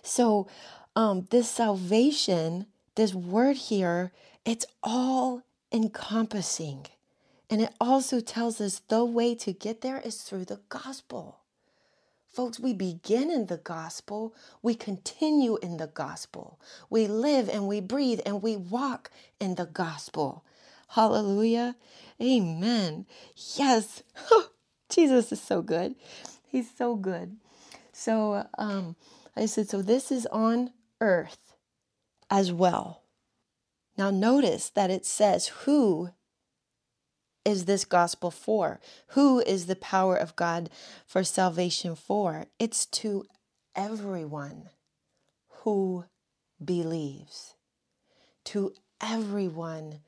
So, 0.01 0.47
um, 0.95 1.27
this 1.31 1.49
salvation, 1.49 2.67
this 2.95 3.13
word 3.13 3.57
here, 3.57 4.11
it's 4.45 4.65
all 4.83 5.41
encompassing. 5.71 6.85
And 7.49 7.61
it 7.61 7.73
also 7.79 8.19
tells 8.19 8.61
us 8.61 8.81
the 8.87 9.03
way 9.03 9.35
to 9.35 9.53
get 9.53 9.81
there 9.81 9.99
is 9.99 10.21
through 10.21 10.45
the 10.45 10.59
gospel. 10.69 11.39
Folks, 12.33 12.59
we 12.59 12.73
begin 12.73 13.29
in 13.29 13.45
the 13.45 13.57
gospel, 13.57 14.33
we 14.63 14.73
continue 14.73 15.57
in 15.57 15.77
the 15.77 15.85
gospel, 15.85 16.59
we 16.89 17.05
live 17.05 17.47
and 17.47 17.67
we 17.67 17.79
breathe 17.79 18.21
and 18.25 18.41
we 18.41 18.57
walk 18.57 19.11
in 19.39 19.53
the 19.53 19.67
gospel. 19.67 20.43
Hallelujah. 20.93 21.75
Amen. 22.21 23.07
Yes. 23.55 24.03
Jesus 24.89 25.31
is 25.31 25.41
so 25.41 25.63
good. 25.63 25.95
He's 26.45 26.69
so 26.69 26.95
good. 26.95 27.37
So 27.91 28.45
um, 28.59 28.95
I 29.35 29.47
said, 29.47 29.67
so 29.69 29.81
this 29.81 30.11
is 30.11 30.27
on 30.27 30.71
earth 31.01 31.55
as 32.29 32.51
well. 32.51 33.01
Now 33.97 34.11
notice 34.11 34.69
that 34.69 34.91
it 34.91 35.03
says, 35.03 35.47
who 35.47 36.11
is 37.43 37.65
this 37.65 37.85
gospel 37.85 38.29
for? 38.29 38.79
Who 39.09 39.39
is 39.39 39.65
the 39.65 39.75
power 39.75 40.15
of 40.15 40.35
God 40.35 40.69
for 41.07 41.23
salvation 41.23 41.95
for? 41.95 42.45
It's 42.59 42.85
to 43.01 43.25
everyone 43.75 44.69
who 45.63 46.05
believes. 46.63 47.55
To 48.45 48.73
everyone 49.01 50.01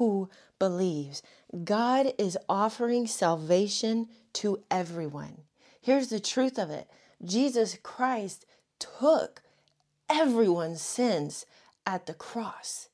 who 0.00 0.30
believes. 0.58 1.22
God 1.62 2.14
is 2.16 2.38
offering 2.48 3.06
salvation 3.06 4.08
to 4.32 4.62
everyone. 4.70 5.42
Here's 5.78 6.08
the 6.08 6.18
truth 6.18 6.58
of 6.58 6.70
it 6.70 6.88
Jesus 7.22 7.76
Christ 7.82 8.46
took 8.78 9.42
everyone's 10.08 10.80
sins 10.80 11.44
at 11.86 12.06
the 12.06 12.14
cross. 12.14 12.88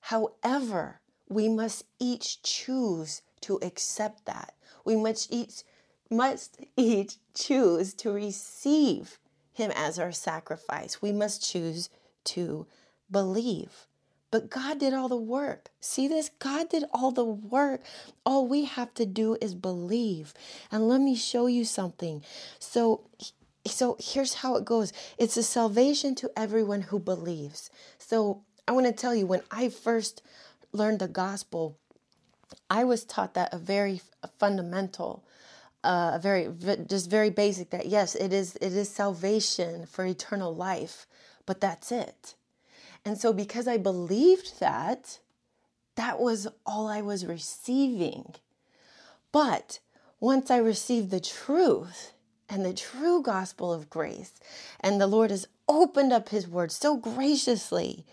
However, 0.00 1.02
we 1.28 1.50
must 1.50 1.84
each 2.00 2.42
choose 2.42 3.20
to 3.42 3.58
accept 3.60 4.24
that. 4.24 4.54
We 4.86 4.96
must 4.96 5.30
each 5.30 5.64
must 6.10 6.64
each 6.78 7.18
choose 7.34 7.92
to 7.92 8.10
receive 8.10 9.18
him 9.52 9.70
as 9.76 9.98
our 9.98 10.12
sacrifice. 10.12 11.02
We 11.02 11.12
must 11.12 11.46
choose 11.46 11.90
to 12.24 12.66
believe. 13.10 13.86
But 14.32 14.50
God 14.50 14.80
did 14.80 14.94
all 14.94 15.08
the 15.08 15.16
work. 15.16 15.70
See 15.78 16.08
this? 16.08 16.30
God 16.38 16.70
did 16.70 16.84
all 16.90 17.12
the 17.12 17.24
work. 17.24 17.82
All 18.26 18.48
we 18.48 18.64
have 18.64 18.92
to 18.94 19.06
do 19.06 19.36
is 19.40 19.54
believe. 19.54 20.34
And 20.72 20.88
let 20.88 21.02
me 21.02 21.14
show 21.14 21.46
you 21.46 21.64
something. 21.64 22.24
So 22.58 23.02
so 23.64 23.96
here's 24.00 24.34
how 24.34 24.56
it 24.56 24.64
goes. 24.64 24.92
It's 25.18 25.36
a 25.36 25.42
salvation 25.42 26.16
to 26.16 26.30
everyone 26.36 26.80
who 26.80 26.98
believes. 26.98 27.70
So 27.98 28.42
I 28.66 28.72
want 28.72 28.86
to 28.86 28.92
tell 28.92 29.14
you 29.14 29.26
when 29.26 29.42
I 29.52 29.68
first 29.68 30.22
learned 30.72 30.98
the 30.98 31.08
gospel, 31.08 31.76
I 32.70 32.84
was 32.84 33.04
taught 33.04 33.34
that 33.34 33.52
a 33.52 33.58
very 33.58 34.00
fundamental 34.38 35.22
uh, 35.84 36.18
very 36.18 36.48
just 36.88 37.10
very 37.10 37.30
basic 37.30 37.70
that 37.70 37.86
yes 37.86 38.14
it 38.14 38.32
is 38.32 38.56
it 38.56 38.72
is 38.72 38.88
salvation 38.88 39.84
for 39.84 40.06
eternal 40.06 40.54
life 40.54 41.06
but 41.44 41.60
that's 41.60 41.90
it 41.90 42.36
and 43.04 43.18
so, 43.18 43.32
because 43.32 43.66
I 43.66 43.78
believed 43.78 44.60
that, 44.60 45.18
that 45.96 46.20
was 46.20 46.46
all 46.64 46.86
I 46.88 47.02
was 47.02 47.26
receiving. 47.26 48.34
But 49.32 49.80
once 50.20 50.50
I 50.50 50.58
received 50.58 51.10
the 51.10 51.20
truth 51.20 52.12
and 52.48 52.64
the 52.64 52.72
true 52.72 53.22
gospel 53.22 53.72
of 53.72 53.90
grace, 53.90 54.34
and 54.80 55.00
the 55.00 55.06
Lord 55.06 55.30
has 55.30 55.48
opened 55.68 56.12
up 56.12 56.28
His 56.28 56.46
word 56.46 56.70
so 56.70 56.96
graciously 56.96 58.04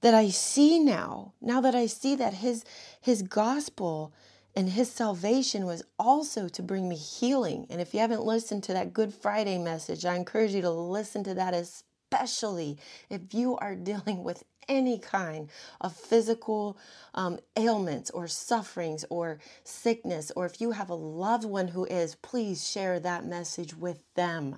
that 0.00 0.14
I 0.14 0.28
see 0.30 0.80
now, 0.80 1.34
now 1.40 1.60
that 1.60 1.74
I 1.74 1.86
see 1.86 2.16
that 2.16 2.34
His, 2.34 2.64
His 3.00 3.22
gospel 3.22 4.12
and 4.56 4.70
His 4.70 4.90
salvation 4.90 5.66
was 5.66 5.84
also 5.98 6.48
to 6.48 6.62
bring 6.62 6.88
me 6.88 6.96
healing. 6.96 7.66
And 7.70 7.80
if 7.80 7.94
you 7.94 8.00
haven't 8.00 8.24
listened 8.24 8.64
to 8.64 8.72
that 8.72 8.92
Good 8.92 9.14
Friday 9.14 9.56
message, 9.56 10.04
I 10.04 10.16
encourage 10.16 10.52
you 10.52 10.62
to 10.62 10.70
listen 10.70 11.22
to 11.24 11.34
that 11.34 11.54
as 11.54 11.84
especially 12.12 12.78
if 13.10 13.34
you 13.34 13.56
are 13.58 13.74
dealing 13.90 14.24
with 14.24 14.44
any 14.68 14.98
kind 14.98 15.50
of 15.80 15.94
physical 15.96 16.78
um, 17.14 17.38
ailments 17.56 18.10
or 18.10 18.28
sufferings 18.28 19.04
or 19.10 19.38
sickness, 19.64 20.32
or 20.36 20.46
if 20.46 20.60
you 20.60 20.72
have 20.72 20.90
a 20.90 20.94
loved 20.94 21.44
one 21.44 21.68
who 21.68 21.84
is, 21.86 22.14
please 22.16 22.68
share 22.68 23.00
that 23.00 23.26
message 23.26 23.74
with 23.76 24.00
them. 24.14 24.56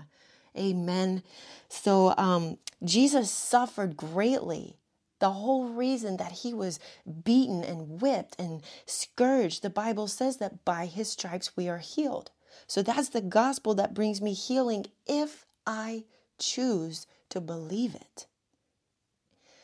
Amen. 0.59 1.23
So, 1.69 2.15
um, 2.19 2.59
Jesus 2.85 3.31
suffered 3.31 3.97
greatly 3.97 4.77
The 5.21 5.33
whole 5.33 5.67
reason 5.71 6.19
that 6.19 6.33
he 6.33 6.55
was 6.55 6.81
beaten 7.25 7.65
and 7.65 8.03
whipped 8.03 8.37
and 8.39 8.63
scourged, 8.87 9.63
the 9.63 9.71
Bible 9.71 10.09
says 10.09 10.39
that 10.39 10.65
by 10.65 10.87
his 10.87 11.11
stripes 11.11 11.57
we 11.57 11.69
are 11.69 11.79
healed. 11.79 12.31
So 12.67 12.83
that's 12.83 13.11
the 13.11 13.23
gospel 13.23 13.75
that 13.77 13.95
brings 13.95 14.21
me 14.23 14.35
healing 14.35 14.87
if 15.07 15.47
I 15.67 16.05
choose 16.39 17.07
to 17.35 17.41
believe 17.41 17.97
it. 17.97 18.26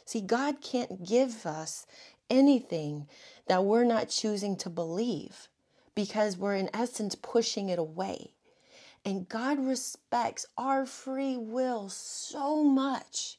See, 0.04 0.20
God 0.20 0.60
can't 0.60 1.06
give 1.06 1.46
us 1.46 1.86
anything 2.28 3.06
that 3.46 3.64
we're 3.64 3.84
not 3.84 4.08
choosing 4.08 4.56
to 4.56 4.68
believe 4.68 5.46
because 5.94 6.36
we're, 6.36 6.56
in 6.56 6.68
essence, 6.74 7.14
pushing 7.14 7.68
it 7.68 7.78
away. 7.78 8.32
And 9.04 9.28
God 9.28 9.64
respects 9.64 10.46
our 10.58 10.84
free 10.84 11.36
will 11.36 11.88
so 11.88 12.64
much 12.64 13.38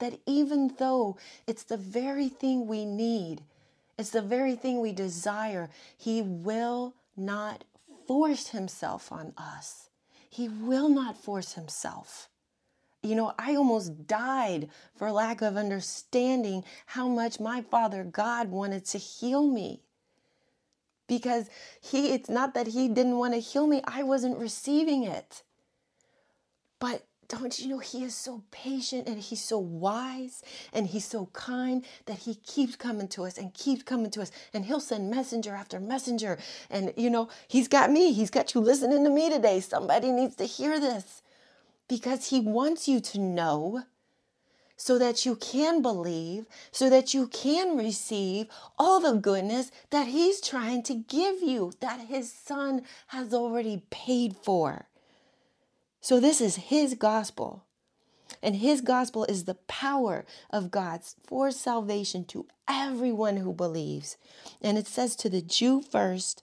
that 0.00 0.18
even 0.26 0.74
though 0.80 1.16
it's 1.46 1.62
the 1.62 1.76
very 1.76 2.28
thing 2.28 2.66
we 2.66 2.84
need, 2.84 3.42
it's 3.96 4.10
the 4.10 4.20
very 4.20 4.56
thing 4.56 4.80
we 4.80 4.90
desire, 4.90 5.70
He 5.96 6.22
will 6.22 6.94
not 7.16 7.62
force 8.08 8.48
Himself 8.48 9.12
on 9.12 9.32
us. 9.38 9.90
He 10.28 10.48
will 10.48 10.88
not 10.88 11.16
force 11.16 11.52
Himself. 11.52 12.28
You 13.04 13.14
know, 13.14 13.34
I 13.38 13.54
almost 13.54 14.06
died 14.06 14.70
for 14.96 15.12
lack 15.12 15.42
of 15.42 15.56
understanding 15.58 16.64
how 16.86 17.06
much 17.06 17.38
my 17.38 17.60
Father 17.60 18.02
God 18.02 18.48
wanted 18.48 18.86
to 18.86 18.98
heal 18.98 19.46
me. 19.46 19.82
Because 21.06 21.50
he 21.82 22.12
it's 22.14 22.30
not 22.30 22.54
that 22.54 22.68
he 22.68 22.88
didn't 22.88 23.18
want 23.18 23.34
to 23.34 23.40
heal 23.40 23.66
me, 23.66 23.82
I 23.84 24.02
wasn't 24.02 24.38
receiving 24.38 25.04
it. 25.04 25.42
But 26.78 27.04
don't 27.28 27.58
you 27.58 27.68
know 27.68 27.78
he 27.78 28.04
is 28.04 28.14
so 28.14 28.42
patient 28.50 29.06
and 29.08 29.20
he's 29.20 29.42
so 29.44 29.58
wise 29.58 30.42
and 30.72 30.86
he's 30.86 31.04
so 31.04 31.26
kind 31.32 31.84
that 32.06 32.20
he 32.20 32.36
keeps 32.36 32.76
coming 32.76 33.08
to 33.08 33.24
us 33.24 33.38
and 33.38 33.52
keeps 33.54 33.82
coming 33.82 34.10
to 34.10 34.22
us 34.22 34.30
and 34.54 34.64
he'll 34.64 34.80
send 34.80 35.10
messenger 35.10 35.54
after 35.54 35.80
messenger 35.80 36.38
and 36.70 36.92
you 36.96 37.10
know 37.10 37.28
he's 37.48 37.68
got 37.68 37.90
me 37.90 38.12
he's 38.12 38.30
got 38.30 38.54
you 38.54 38.60
listening 38.60 39.04
to 39.04 39.10
me 39.10 39.30
today 39.30 39.60
somebody 39.60 40.10
needs 40.10 40.36
to 40.36 40.44
hear 40.44 40.78
this 40.80 41.22
because 41.88 42.28
He 42.28 42.40
wants 42.40 42.88
you 42.88 43.00
to 43.00 43.18
know 43.18 43.84
so 44.76 44.98
that 44.98 45.24
you 45.24 45.36
can 45.36 45.82
believe, 45.82 46.46
so 46.72 46.90
that 46.90 47.14
you 47.14 47.26
can 47.28 47.76
receive 47.76 48.46
all 48.78 49.00
the 49.00 49.12
goodness 49.12 49.70
that 49.90 50.08
He's 50.08 50.40
trying 50.40 50.82
to 50.84 50.94
give 50.94 51.40
you, 51.42 51.72
that 51.80 52.00
His 52.00 52.32
Son 52.32 52.82
has 53.08 53.32
already 53.32 53.82
paid 53.90 54.36
for. 54.36 54.86
So, 56.00 56.20
this 56.20 56.40
is 56.40 56.56
His 56.56 56.94
gospel. 56.94 57.64
And 58.42 58.56
His 58.56 58.80
gospel 58.80 59.24
is 59.24 59.44
the 59.44 59.54
power 59.54 60.24
of 60.50 60.70
God's 60.70 61.16
for 61.26 61.50
salvation 61.50 62.24
to 62.26 62.46
everyone 62.68 63.38
who 63.38 63.52
believes. 63.52 64.16
And 64.60 64.76
it 64.76 64.86
says 64.86 65.16
to 65.16 65.30
the 65.30 65.40
Jew 65.40 65.80
first, 65.82 66.42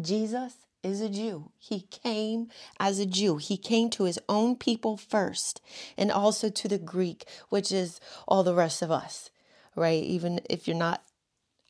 Jesus 0.00 0.65
is 0.86 1.00
a 1.00 1.08
Jew. 1.08 1.50
He 1.58 1.80
came 1.80 2.48
as 2.78 2.98
a 2.98 3.06
Jew. 3.06 3.36
He 3.36 3.56
came 3.56 3.90
to 3.90 4.04
his 4.04 4.18
own 4.28 4.56
people 4.56 4.96
first 4.96 5.60
and 5.96 6.10
also 6.10 6.48
to 6.48 6.68
the 6.68 6.78
Greek, 6.78 7.24
which 7.48 7.72
is 7.72 8.00
all 8.26 8.42
the 8.42 8.54
rest 8.54 8.82
of 8.82 8.90
us, 8.90 9.30
right? 9.74 10.02
Even 10.02 10.40
if 10.48 10.66
you're 10.66 10.76
not 10.76 11.02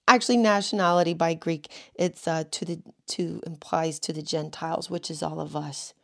actually 0.07 0.37
nationality 0.37 1.15
by 1.15 1.35
Greek, 1.35 1.69
it's 1.95 2.29
uh, 2.29 2.45
to 2.51 2.65
the 2.65 2.83
to 3.09 3.41
implies 3.47 3.99
to 4.01 4.13
the 4.13 4.23
Gentiles, 4.23 4.91
which 4.91 5.11
is 5.11 5.23
all 5.23 5.41
of 5.41 5.57
us. 5.57 5.95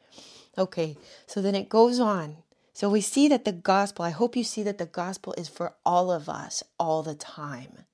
Okay, 0.57 0.97
so 1.27 1.41
then 1.41 1.55
it 1.55 1.69
goes 1.69 2.01
on. 2.01 2.39
So 2.75 2.89
we 2.89 3.01
see 3.01 3.29
that 3.29 3.45
the 3.45 3.53
gospel, 3.53 4.05
I 4.05 4.11
hope 4.11 4.35
you 4.35 4.45
see 4.45 4.63
that 4.63 4.79
the 4.79 4.87
gospel 4.87 5.35
is 5.37 5.49
for 5.49 5.75
all 5.85 6.11
of 6.11 6.29
us 6.29 6.63
all 6.79 7.03
the 7.03 7.15
time. 7.15 7.85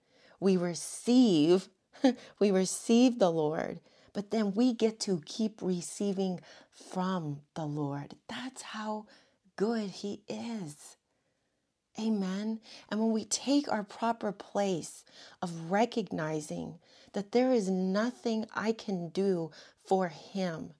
We 0.40 0.56
receive, 0.56 1.68
we 2.38 2.50
receive 2.50 3.18
the 3.18 3.30
Lord 3.30 3.80
but 4.18 4.32
then 4.32 4.52
we 4.52 4.72
get 4.72 4.98
to 4.98 5.22
keep 5.26 5.62
receiving 5.62 6.40
from 6.72 7.38
the 7.54 7.64
Lord. 7.64 8.16
That's 8.28 8.62
how 8.62 9.06
good 9.54 9.90
He 9.90 10.22
is. 10.28 10.96
Amen. 12.00 12.58
And 12.90 12.98
when 12.98 13.12
we 13.12 13.24
take 13.24 13.70
our 13.70 13.84
proper 13.84 14.32
place 14.32 15.04
of 15.40 15.70
recognizing 15.70 16.80
that 17.12 17.30
there 17.30 17.52
is 17.52 17.70
nothing 17.70 18.46
I 18.56 18.72
can 18.72 19.10
do 19.10 19.52
for 19.86 20.08
Him, 20.08 20.70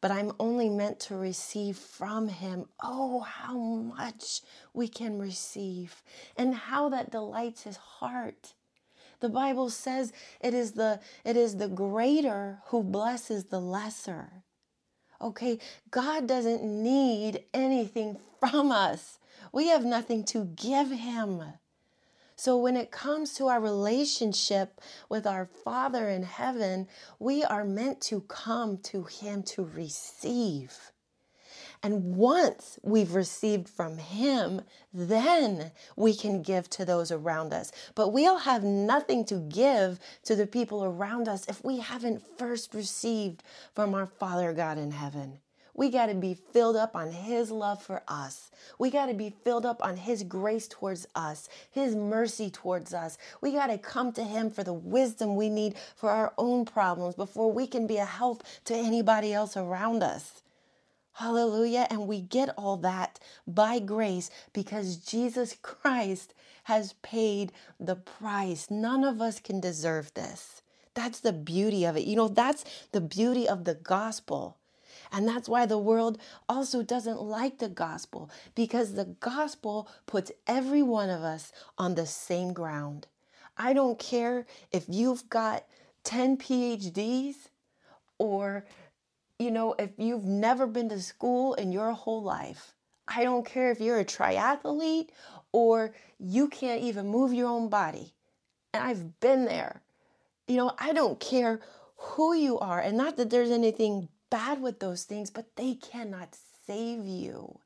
but 0.00 0.10
I'm 0.10 0.32
only 0.40 0.70
meant 0.70 1.00
to 1.00 1.16
receive 1.16 1.76
from 1.76 2.28
Him. 2.28 2.64
Oh, 2.82 3.20
how 3.20 3.58
much 3.58 4.40
we 4.72 4.88
can 4.88 5.18
receive, 5.18 6.02
and 6.34 6.54
how 6.54 6.88
that 6.88 7.12
delights 7.12 7.64
His 7.64 7.76
heart. 7.76 8.54
The 9.20 9.28
Bible 9.28 9.70
says 9.70 10.12
it 10.40 10.54
is 10.54 10.72
the 10.72 11.00
it 11.24 11.36
is 11.36 11.56
the 11.56 11.68
greater 11.68 12.60
who 12.66 12.82
blesses 12.82 13.44
the 13.44 13.60
lesser. 13.60 14.42
Okay, 15.20 15.58
God 15.90 16.26
doesn't 16.26 16.64
need 16.64 17.44
anything 17.52 18.18
from 18.40 18.72
us. 18.72 19.18
We 19.52 19.68
have 19.68 19.84
nothing 19.84 20.24
to 20.24 20.46
give 20.46 20.90
him. 20.90 21.42
So 22.36 22.56
when 22.56 22.74
it 22.74 22.90
comes 22.90 23.34
to 23.34 23.48
our 23.48 23.60
relationship 23.60 24.80
with 25.10 25.26
our 25.26 25.44
Father 25.44 26.08
in 26.08 26.22
heaven, 26.22 26.88
we 27.18 27.44
are 27.44 27.64
meant 27.64 28.00
to 28.02 28.22
come 28.22 28.78
to 28.78 29.04
him 29.04 29.42
to 29.42 29.62
receive. 29.62 30.89
And 31.82 32.16
once 32.16 32.78
we've 32.82 33.14
received 33.14 33.66
from 33.66 33.96
Him, 33.96 34.60
then 34.92 35.72
we 35.96 36.14
can 36.14 36.42
give 36.42 36.68
to 36.70 36.84
those 36.84 37.10
around 37.10 37.54
us. 37.54 37.72
But 37.94 38.12
we'll 38.12 38.38
have 38.38 38.62
nothing 38.62 39.24
to 39.26 39.36
give 39.36 39.98
to 40.24 40.36
the 40.36 40.46
people 40.46 40.84
around 40.84 41.26
us 41.26 41.48
if 41.48 41.64
we 41.64 41.78
haven't 41.78 42.22
first 42.38 42.74
received 42.74 43.42
from 43.74 43.94
our 43.94 44.06
Father 44.06 44.52
God 44.52 44.76
in 44.76 44.90
heaven. 44.90 45.38
We 45.72 45.88
got 45.88 46.06
to 46.06 46.14
be 46.14 46.34
filled 46.34 46.76
up 46.76 46.94
on 46.94 47.10
His 47.10 47.50
love 47.50 47.82
for 47.82 48.02
us. 48.06 48.50
We 48.78 48.90
got 48.90 49.06
to 49.06 49.14
be 49.14 49.34
filled 49.42 49.64
up 49.64 49.82
on 49.82 49.96
His 49.96 50.22
grace 50.22 50.68
towards 50.68 51.06
us, 51.14 51.48
His 51.70 51.96
mercy 51.96 52.50
towards 52.50 52.92
us. 52.92 53.16
We 53.40 53.52
got 53.52 53.68
to 53.68 53.78
come 53.78 54.12
to 54.12 54.24
Him 54.24 54.50
for 54.50 54.62
the 54.62 54.74
wisdom 54.74 55.34
we 55.34 55.48
need 55.48 55.76
for 55.96 56.10
our 56.10 56.34
own 56.36 56.66
problems 56.66 57.14
before 57.14 57.50
we 57.50 57.66
can 57.66 57.86
be 57.86 57.96
a 57.96 58.04
help 58.04 58.44
to 58.66 58.74
anybody 58.74 59.32
else 59.32 59.56
around 59.56 60.02
us. 60.02 60.42
Hallelujah. 61.20 61.86
And 61.90 62.06
we 62.06 62.22
get 62.22 62.48
all 62.56 62.78
that 62.78 63.20
by 63.46 63.78
grace 63.78 64.30
because 64.54 64.96
Jesus 64.96 65.54
Christ 65.62 66.32
has 66.64 66.94
paid 67.02 67.52
the 67.78 67.94
price. 67.94 68.70
None 68.70 69.04
of 69.04 69.20
us 69.20 69.38
can 69.38 69.60
deserve 69.60 70.14
this. 70.14 70.62
That's 70.94 71.20
the 71.20 71.34
beauty 71.34 71.84
of 71.84 71.98
it. 71.98 72.04
You 72.04 72.16
know, 72.16 72.28
that's 72.28 72.64
the 72.92 73.02
beauty 73.02 73.46
of 73.46 73.64
the 73.64 73.74
gospel. 73.74 74.56
And 75.12 75.28
that's 75.28 75.46
why 75.46 75.66
the 75.66 75.76
world 75.76 76.16
also 76.48 76.82
doesn't 76.82 77.20
like 77.20 77.58
the 77.58 77.68
gospel 77.68 78.30
because 78.54 78.94
the 78.94 79.04
gospel 79.20 79.88
puts 80.06 80.32
every 80.46 80.82
one 80.82 81.10
of 81.10 81.22
us 81.22 81.52
on 81.76 81.96
the 81.96 82.06
same 82.06 82.54
ground. 82.54 83.08
I 83.58 83.74
don't 83.74 83.98
care 83.98 84.46
if 84.72 84.86
you've 84.88 85.28
got 85.28 85.66
10 86.04 86.38
PhDs 86.38 87.34
or 88.16 88.64
you 89.40 89.50
know, 89.50 89.74
if 89.78 89.90
you've 89.96 90.26
never 90.26 90.66
been 90.66 90.90
to 90.90 91.00
school 91.00 91.54
in 91.54 91.72
your 91.72 91.92
whole 91.92 92.22
life, 92.22 92.74
I 93.08 93.24
don't 93.24 93.46
care 93.46 93.70
if 93.70 93.80
you're 93.80 93.98
a 93.98 94.04
triathlete 94.04 95.08
or 95.50 95.94
you 96.18 96.48
can't 96.48 96.82
even 96.82 97.08
move 97.08 97.32
your 97.32 97.48
own 97.48 97.70
body. 97.70 98.12
And 98.74 98.84
I've 98.84 99.18
been 99.18 99.46
there. 99.46 99.80
You 100.46 100.58
know, 100.58 100.72
I 100.78 100.92
don't 100.92 101.18
care 101.18 101.60
who 101.96 102.34
you 102.34 102.58
are. 102.58 102.80
And 102.80 102.98
not 102.98 103.16
that 103.16 103.30
there's 103.30 103.50
anything 103.50 104.08
bad 104.28 104.60
with 104.60 104.78
those 104.78 105.04
things, 105.04 105.30
but 105.30 105.56
they 105.56 105.74
cannot 105.74 106.36
save 106.66 107.06
you. 107.06 107.58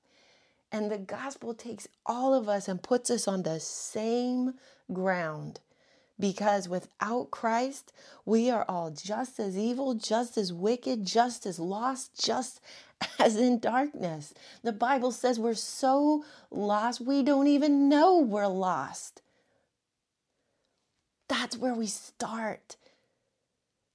And 0.70 0.92
the 0.92 0.98
gospel 0.98 1.54
takes 1.54 1.88
all 2.06 2.34
of 2.34 2.48
us 2.48 2.68
and 2.68 2.80
puts 2.80 3.10
us 3.10 3.26
on 3.26 3.42
the 3.42 3.58
same 3.58 4.54
ground 4.92 5.58
because 6.18 6.68
without 6.68 7.30
Christ, 7.30 7.92
we 8.24 8.50
are 8.50 8.64
all 8.68 8.90
just 8.90 9.40
as 9.40 9.56
evil, 9.56 9.94
just 9.94 10.36
as 10.36 10.52
wicked, 10.52 11.04
just 11.04 11.46
as 11.46 11.58
lost, 11.58 12.22
just 12.22 12.60
as 13.18 13.36
in 13.36 13.58
darkness. 13.58 14.32
The 14.62 14.72
Bible 14.72 15.10
says 15.10 15.38
we're 15.38 15.54
so 15.54 16.24
lost, 16.50 17.00
we 17.00 17.22
don't 17.22 17.48
even 17.48 17.88
know 17.88 18.18
we're 18.18 18.46
lost. 18.46 19.22
That's 21.28 21.56
where 21.56 21.74
we 21.74 21.86
start. 21.86 22.76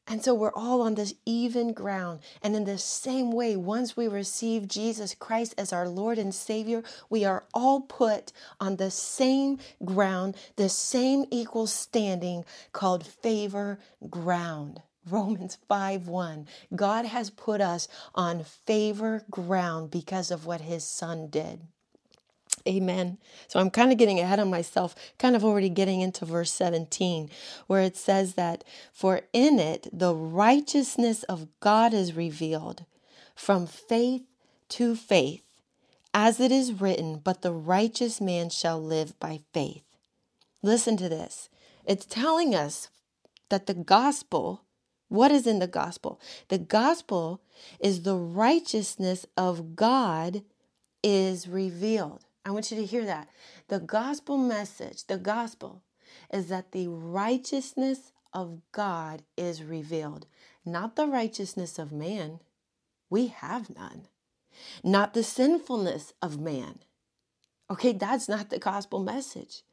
And 0.09 0.23
so 0.23 0.33
we're 0.33 0.51
all 0.55 0.81
on 0.81 0.95
this 0.95 1.13
even 1.27 1.71
ground. 1.71 2.21
And 2.41 2.55
in 2.55 2.63
the 2.63 2.79
same 2.79 3.31
way, 3.31 3.55
once 3.55 3.95
we 3.95 4.07
receive 4.07 4.67
Jesus 4.67 5.13
Christ 5.13 5.53
as 5.55 5.71
our 5.71 5.87
Lord 5.87 6.17
and 6.17 6.33
Savior, 6.33 6.81
we 7.11 7.25
are 7.25 7.45
all 7.53 7.81
put 7.81 8.33
on 8.59 8.77
the 8.77 8.89
same 8.89 9.59
ground, 9.85 10.35
the 10.55 10.67
same 10.67 11.25
equal 11.29 11.67
standing 11.67 12.43
called 12.73 13.05
favor 13.05 13.77
ground. 14.09 14.81
Romans 15.07 15.59
5 15.67 16.07
1. 16.07 16.47
God 16.75 17.05
has 17.05 17.29
put 17.29 17.61
us 17.61 17.87
on 18.15 18.43
favor 18.43 19.23
ground 19.29 19.91
because 19.91 20.31
of 20.31 20.47
what 20.47 20.61
his 20.61 20.83
son 20.83 21.27
did. 21.27 21.61
Amen. 22.67 23.17
So 23.47 23.59
I'm 23.59 23.69
kind 23.69 23.91
of 23.91 23.97
getting 23.97 24.19
ahead 24.19 24.39
of 24.39 24.47
myself, 24.47 24.95
kind 25.17 25.35
of 25.35 25.43
already 25.43 25.69
getting 25.69 26.01
into 26.01 26.25
verse 26.25 26.51
17, 26.51 27.29
where 27.67 27.81
it 27.81 27.97
says 27.97 28.33
that, 28.35 28.63
For 28.93 29.21
in 29.33 29.59
it 29.59 29.87
the 29.91 30.13
righteousness 30.13 31.23
of 31.23 31.47
God 31.59 31.93
is 31.93 32.13
revealed 32.13 32.85
from 33.35 33.67
faith 33.67 34.23
to 34.69 34.95
faith, 34.95 35.43
as 36.13 36.39
it 36.39 36.51
is 36.51 36.81
written, 36.81 37.17
But 37.23 37.41
the 37.41 37.53
righteous 37.53 38.19
man 38.19 38.49
shall 38.49 38.81
live 38.81 39.19
by 39.19 39.39
faith. 39.53 39.83
Listen 40.61 40.97
to 40.97 41.09
this. 41.09 41.49
It's 41.85 42.05
telling 42.05 42.53
us 42.53 42.89
that 43.49 43.65
the 43.65 43.73
gospel, 43.73 44.63
what 45.07 45.31
is 45.31 45.47
in 45.47 45.59
the 45.59 45.67
gospel? 45.67 46.19
The 46.49 46.57
gospel 46.57 47.41
is 47.79 48.03
the 48.03 48.15
righteousness 48.15 49.25
of 49.37 49.75
God 49.75 50.43
is 51.03 51.47
revealed. 51.47 52.25
I 52.45 52.51
want 52.51 52.71
you 52.71 52.77
to 52.77 52.85
hear 52.85 53.05
that. 53.05 53.29
The 53.67 53.79
gospel 53.79 54.37
message, 54.37 55.05
the 55.05 55.17
gospel, 55.17 55.83
is 56.33 56.47
that 56.47 56.71
the 56.71 56.87
righteousness 56.87 58.11
of 58.33 58.61
God 58.71 59.23
is 59.37 59.63
revealed, 59.63 60.25
not 60.65 60.95
the 60.95 61.07
righteousness 61.07 61.77
of 61.79 61.91
man. 61.91 62.39
We 63.09 63.27
have 63.27 63.75
none. 63.75 64.07
Not 64.83 65.13
the 65.13 65.23
sinfulness 65.23 66.13
of 66.21 66.39
man. 66.39 66.79
Okay, 67.71 67.93
that's 67.93 68.27
not 68.27 68.49
the 68.49 68.59
gospel 68.59 68.99
message. 68.99 69.63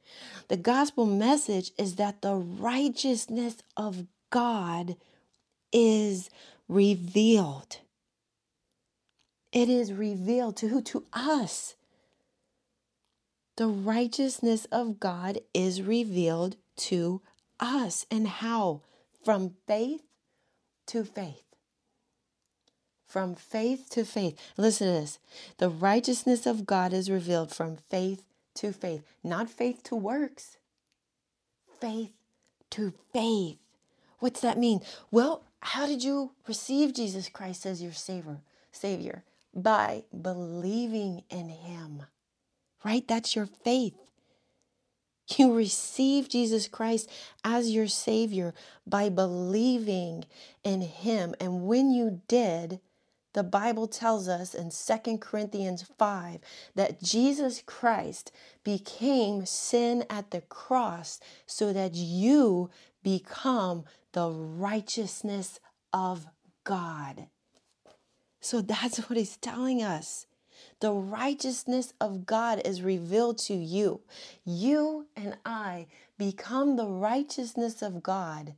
The 0.49 0.57
gospel 0.57 1.07
message 1.07 1.73
is 1.79 1.97
that 1.97 2.23
the 2.23 2.35
righteousness 2.35 3.63
of 3.77 4.07
God 4.31 4.97
is 5.73 6.31
revealed. 6.69 7.79
It 9.53 9.69
is 9.69 9.93
revealed 9.93 10.57
to 10.59 10.69
who? 10.69 10.83
To 10.83 11.05
us. 11.13 11.77
The 13.57 13.69
righteousness 13.69 14.67
of 14.67 15.01
God 15.01 15.41
is 15.55 15.81
revealed 15.81 16.57
to 16.77 17.23
us. 17.59 18.07
And 18.11 18.29
how? 18.29 18.83
From 19.25 19.55
faith 19.67 20.03
to 20.87 21.05
faith. 21.05 21.43
From 23.07 23.35
faith 23.35 23.89
to 23.91 24.05
faith. 24.05 24.39
Listen 24.57 24.89
to 24.89 25.01
this. 25.01 25.19
The 25.59 25.71
righteousness 25.71 26.47
of 26.47 26.67
God 26.67 26.93
is 26.93 27.11
revealed 27.11 27.55
from 27.55 27.77
faith 27.77 28.23
to 28.57 28.73
faith, 28.73 29.03
not 29.25 29.49
faith 29.49 29.83
to 29.85 29.95
works. 29.95 30.59
Faith 31.81 32.13
to 32.71 32.93
faith. 33.13 33.59
What's 34.19 34.41
that 34.41 34.59
mean? 34.59 34.81
Well, 35.11 35.45
how 35.61 35.87
did 35.87 36.03
you 36.05 36.33
receive 36.47 36.95
Jesus 36.95 37.29
Christ 37.29 37.65
as 37.67 37.83
your 37.83 37.93
savior? 37.93 38.41
Savior 38.71 39.25
by 39.55 40.05
believing 40.23 41.23
in 41.31 41.49
him 41.49 42.03
right? 42.87 43.07
That's 43.09 43.35
your 43.35 43.47
faith. 43.47 43.99
You 45.37 45.53
receive 45.53 46.29
Jesus 46.29 46.69
Christ 46.69 47.11
as 47.43 47.73
your 47.73 47.89
Savior 47.89 48.55
by 48.87 49.09
believing 49.09 50.25
in 50.63 50.83
Him. 50.83 51.35
And 51.41 51.67
when 51.67 51.91
you 51.91 52.23
did, 52.29 52.79
the 53.35 53.43
Bible 53.43 53.89
tells 53.89 54.29
us 54.29 54.55
in 54.55 54.71
2 54.71 55.19
Corinthians 55.19 55.85
5 55.99 56.39
that 56.77 57.03
Jesus 57.03 57.61
Christ 57.67 58.31
became 58.63 59.45
sin 59.45 60.05
at 60.09 60.31
the 60.31 60.43
cross 60.43 61.19
so 61.45 61.73
that 61.73 61.95
you 61.95 62.71
become 63.03 63.85
the 64.13 64.31
righteousness 64.31 65.59
of 65.93 66.29
God. 66.63 67.27
So 68.41 68.61
that's 68.61 68.99
what 68.99 69.17
He's 69.17 69.37
telling 69.39 69.83
us. 69.83 70.27
The 70.81 70.93
righteousness 70.93 71.93
of 72.01 72.27
God 72.27 72.61
is 72.65 72.83
revealed 72.83 73.39
to 73.39 73.55
you. 73.55 74.01
You 74.45 75.07
and 75.17 75.37
I 75.45 75.87
become 76.19 76.77
the 76.77 76.87
righteousness 76.87 77.83
of 77.83 78.03
God 78.03 78.55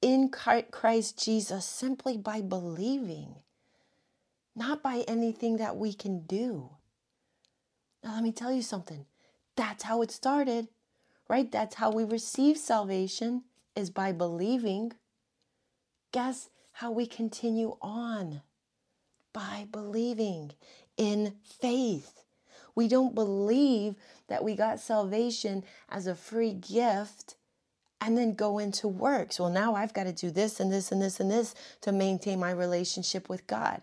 in 0.00 0.30
Christ 0.30 1.22
Jesus 1.22 1.64
simply 1.64 2.16
by 2.16 2.40
believing, 2.40 3.36
not 4.54 4.82
by 4.82 5.04
anything 5.08 5.56
that 5.56 5.76
we 5.76 5.92
can 5.92 6.20
do. 6.20 6.70
Now, 8.02 8.14
let 8.14 8.22
me 8.22 8.32
tell 8.32 8.52
you 8.52 8.62
something. 8.62 9.06
That's 9.56 9.82
how 9.82 10.02
it 10.02 10.10
started, 10.10 10.68
right? 11.28 11.50
That's 11.50 11.74
how 11.74 11.90
we 11.90 12.04
receive 12.04 12.56
salvation 12.56 13.42
is 13.74 13.90
by 13.90 14.12
believing. 14.12 14.92
Guess 16.12 16.50
how 16.72 16.92
we 16.92 17.06
continue 17.06 17.76
on? 17.82 18.42
By 19.38 19.68
believing 19.70 20.50
in 20.96 21.34
faith. 21.60 22.24
We 22.74 22.88
don't 22.88 23.14
believe 23.14 23.94
that 24.26 24.42
we 24.42 24.56
got 24.56 24.80
salvation 24.80 25.62
as 25.88 26.08
a 26.08 26.16
free 26.16 26.54
gift 26.54 27.36
and 28.00 28.18
then 28.18 28.34
go 28.34 28.58
into 28.58 28.88
works. 28.88 29.38
Well, 29.38 29.48
now 29.48 29.76
I've 29.76 29.94
got 29.94 30.04
to 30.04 30.12
do 30.12 30.32
this 30.32 30.58
and 30.58 30.72
this 30.72 30.90
and 30.90 31.00
this 31.00 31.20
and 31.20 31.30
this 31.30 31.54
to 31.82 31.92
maintain 31.92 32.40
my 32.40 32.50
relationship 32.50 33.28
with 33.28 33.46
God. 33.46 33.80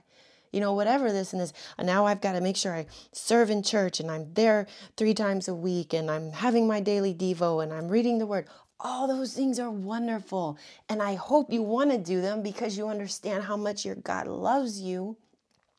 You 0.51 0.59
know, 0.59 0.73
whatever 0.73 1.13
this 1.13 1.31
and 1.31 1.41
this. 1.41 1.53
And 1.77 1.87
now 1.87 2.05
I've 2.05 2.19
got 2.19 2.33
to 2.33 2.41
make 2.41 2.57
sure 2.57 2.75
I 2.75 2.87
serve 3.13 3.49
in 3.49 3.63
church 3.63 4.01
and 4.01 4.11
I'm 4.11 4.33
there 4.33 4.67
three 4.97 5.13
times 5.13 5.47
a 5.47 5.55
week 5.55 5.93
and 5.93 6.11
I'm 6.11 6.33
having 6.33 6.67
my 6.67 6.81
daily 6.81 7.13
Devo 7.13 7.63
and 7.63 7.71
I'm 7.71 7.87
reading 7.87 8.17
the 8.17 8.27
word. 8.27 8.47
All 8.81 9.07
those 9.07 9.33
things 9.33 9.57
are 9.57 9.71
wonderful. 9.71 10.57
And 10.89 11.01
I 11.01 11.15
hope 11.15 11.49
you 11.49 11.61
want 11.61 11.91
to 11.91 11.97
do 11.97 12.19
them 12.19 12.43
because 12.43 12.77
you 12.77 12.89
understand 12.89 13.45
how 13.45 13.55
much 13.55 13.85
your 13.85 13.95
God 13.95 14.27
loves 14.27 14.81
you 14.81 15.15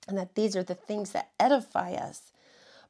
and 0.07 0.17
that 0.17 0.35
these 0.35 0.57
are 0.57 0.63
the 0.63 0.75
things 0.75 1.13
that 1.13 1.31
edify 1.39 1.93
us. 1.93 2.33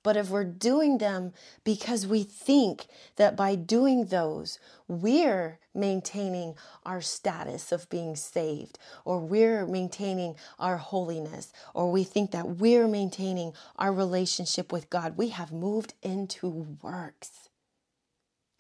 But 0.07 0.17
if 0.17 0.31
we're 0.31 0.45
doing 0.45 0.99
them 0.99 1.33
because 1.65 2.07
we 2.07 2.23
think 2.23 2.87
that 3.17 3.37
by 3.37 3.57
doing 3.57 4.05
those, 4.05 4.61
we're 4.87 5.59
maintaining 5.75 6.55
our 6.85 7.01
status 7.01 7.73
of 7.73 7.91
being 7.91 8.15
saved, 8.15 8.79
or 9.05 9.19
we're 9.19 9.67
maintaining 9.67 10.37
our 10.61 10.77
holiness, 10.77 11.53
or 11.75 11.91
we 11.91 12.05
think 12.05 12.31
that 12.31 12.47
we're 12.47 12.87
maintaining 12.87 13.53
our 13.81 13.93
relationship 13.93 14.71
with 14.71 14.91
God, 14.91 15.17
we 15.17 15.31
have 15.31 15.51
moved 15.51 15.95
into 16.05 16.77
works. 16.81 17.49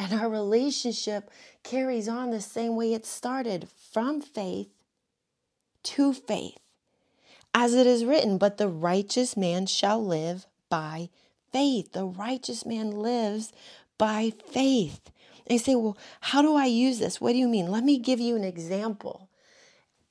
And 0.00 0.12
our 0.12 0.28
relationship 0.28 1.30
carries 1.62 2.08
on 2.08 2.30
the 2.30 2.40
same 2.40 2.74
way 2.74 2.92
it 2.92 3.06
started 3.06 3.68
from 3.92 4.20
faith 4.20 4.82
to 5.84 6.12
faith 6.12 6.58
as 7.58 7.72
it 7.72 7.86
is 7.86 8.04
written, 8.04 8.36
but 8.36 8.58
the 8.58 8.68
righteous 8.68 9.34
man 9.34 9.64
shall 9.64 10.04
live 10.04 10.46
by 10.68 11.08
faith. 11.50 11.92
The 11.92 12.04
righteous 12.04 12.66
man 12.66 12.90
lives 12.90 13.50
by 13.96 14.34
faith. 14.52 15.10
They 15.46 15.56
say, 15.56 15.74
well, 15.74 15.96
how 16.20 16.42
do 16.42 16.54
I 16.54 16.66
use 16.66 16.98
this? 16.98 17.18
What 17.18 17.32
do 17.32 17.38
you 17.38 17.48
mean? 17.48 17.70
Let 17.70 17.82
me 17.82 17.98
give 17.98 18.20
you 18.20 18.36
an 18.36 18.44
example. 18.44 19.30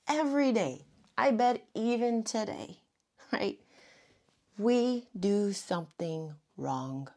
Every 0.07 0.53
day, 0.53 0.85
I 1.19 1.29
bet 1.29 1.63
even 1.75 2.23
today, 2.23 2.79
right? 3.31 3.59
We 4.57 5.05
do 5.17 5.53
something 5.53 6.33
wrong. 6.57 7.09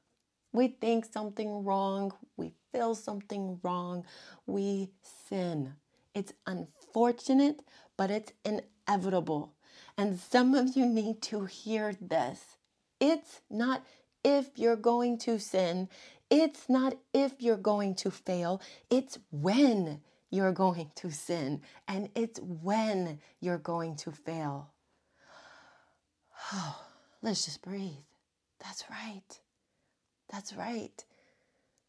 We 0.53 0.69
think 0.69 1.07
something 1.07 1.65
wrong. 1.65 2.13
We 2.37 2.53
feel 2.71 2.95
something 2.95 3.61
wrong. 3.63 4.05
We 4.47 4.91
sin. 5.31 5.77
It's 6.15 6.35
unfortunate, 6.47 7.63
but 7.97 8.11
it's 8.11 8.33
inevitable. 8.45 9.55
And 9.99 10.21
some 10.21 10.55
of 10.55 10.77
you 10.77 10.87
need 10.87 11.21
to 11.23 11.45
hear 11.47 11.93
this. 12.01 12.57
It's 13.01 13.41
not 13.51 13.85
if 14.23 14.51
you're 14.55 14.77
going 14.77 15.19
to 15.19 15.41
sin, 15.41 15.89
it's 16.31 16.69
not 16.69 16.97
if 17.13 17.33
you're 17.41 17.57
going 17.57 17.97
to 17.97 18.11
fail, 18.13 18.63
it's 18.91 19.19
when 19.33 20.01
you're 20.31 20.53
going 20.53 20.93
to 20.97 21.11
sin, 21.11 21.63
and 21.89 22.11
it's 22.15 22.39
when 22.41 23.19
you're 23.41 23.59
going 23.59 23.97
to 23.97 24.13
fail. 24.13 24.71
Oh, 26.53 26.81
let's 27.23 27.45
just 27.45 27.63
breathe. 27.63 28.05
That's 28.61 28.85
right. 28.89 29.41
That's 30.31 30.55
right. 30.55 31.05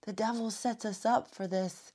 The 0.06 0.14
devil 0.14 0.50
sets 0.50 0.84
us 0.84 1.06
up 1.06 1.30
for 1.30 1.46
this 1.46 1.94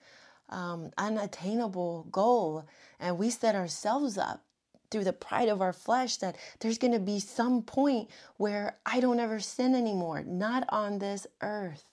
um, 0.48 0.90
unattainable 0.96 2.06
goal, 2.12 2.66
and 3.00 3.18
we 3.18 3.30
set 3.30 3.56
ourselves 3.56 4.16
up 4.16 4.44
through 4.94 5.02
the 5.02 5.12
pride 5.12 5.48
of 5.48 5.60
our 5.60 5.72
flesh 5.72 6.18
that 6.18 6.36
there's 6.60 6.78
going 6.78 6.92
to 6.92 7.00
be 7.00 7.18
some 7.18 7.62
point 7.62 8.08
where 8.36 8.76
I 8.86 9.00
don't 9.00 9.18
ever 9.18 9.40
sin 9.40 9.74
anymore, 9.74 10.22
not 10.22 10.64
on 10.68 11.00
this 11.00 11.26
earth. 11.40 11.90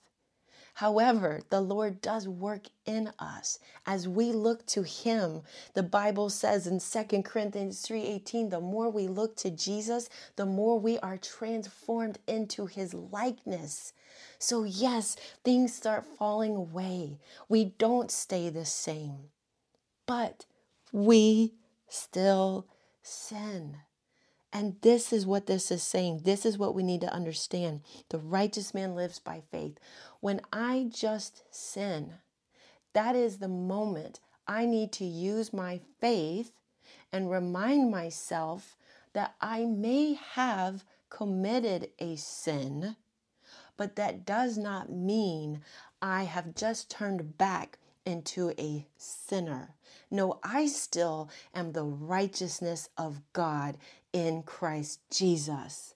However, 0.74 1.40
the 1.50 1.60
Lord 1.60 2.00
does 2.00 2.28
work 2.28 2.68
in 2.86 3.10
us 3.18 3.58
as 3.86 4.06
we 4.06 4.30
look 4.30 4.64
to 4.66 4.84
him. 4.84 5.42
The 5.74 5.82
Bible 5.82 6.30
says 6.30 6.68
in 6.68 6.78
2 6.78 7.24
Corinthians 7.24 7.82
3:18, 7.82 8.50
the 8.50 8.60
more 8.60 8.88
we 8.88 9.08
look 9.08 9.34
to 9.38 9.50
Jesus, 9.50 10.08
the 10.36 10.46
more 10.46 10.78
we 10.78 11.00
are 11.00 11.18
transformed 11.18 12.20
into 12.28 12.66
his 12.66 12.94
likeness. 12.94 13.92
So 14.38 14.62
yes, 14.62 15.16
things 15.42 15.74
start 15.74 16.06
falling 16.06 16.54
away. 16.54 17.18
We 17.48 17.64
don't 17.64 18.12
stay 18.12 18.48
the 18.48 18.64
same. 18.64 19.30
But 20.06 20.46
we 20.92 21.54
still 21.88 22.68
sin. 23.02 23.78
And 24.52 24.76
this 24.82 25.12
is 25.12 25.26
what 25.26 25.46
this 25.46 25.70
is 25.70 25.82
saying. 25.82 26.22
This 26.24 26.44
is 26.44 26.58
what 26.58 26.74
we 26.74 26.82
need 26.82 27.00
to 27.00 27.12
understand. 27.12 27.80
The 28.10 28.18
righteous 28.18 28.74
man 28.74 28.94
lives 28.94 29.18
by 29.18 29.42
faith. 29.50 29.78
When 30.20 30.40
I 30.52 30.88
just 30.92 31.42
sin, 31.50 32.14
that 32.92 33.16
is 33.16 33.38
the 33.38 33.48
moment 33.48 34.20
I 34.46 34.66
need 34.66 34.92
to 34.92 35.04
use 35.04 35.52
my 35.52 35.80
faith 36.00 36.52
and 37.10 37.30
remind 37.30 37.90
myself 37.90 38.76
that 39.14 39.34
I 39.40 39.64
may 39.64 40.14
have 40.14 40.84
committed 41.08 41.90
a 41.98 42.16
sin, 42.16 42.96
but 43.76 43.96
that 43.96 44.24
does 44.26 44.58
not 44.58 44.90
mean 44.90 45.62
I 46.00 46.24
have 46.24 46.54
just 46.54 46.90
turned 46.90 47.38
back 47.38 47.78
into 48.04 48.52
a 48.58 48.86
sinner. 48.96 49.74
No, 50.10 50.38
I 50.42 50.66
still 50.66 51.30
am 51.54 51.72
the 51.72 51.84
righteousness 51.84 52.88
of 52.96 53.22
God 53.32 53.78
in 54.12 54.42
Christ 54.42 55.00
Jesus. 55.10 55.94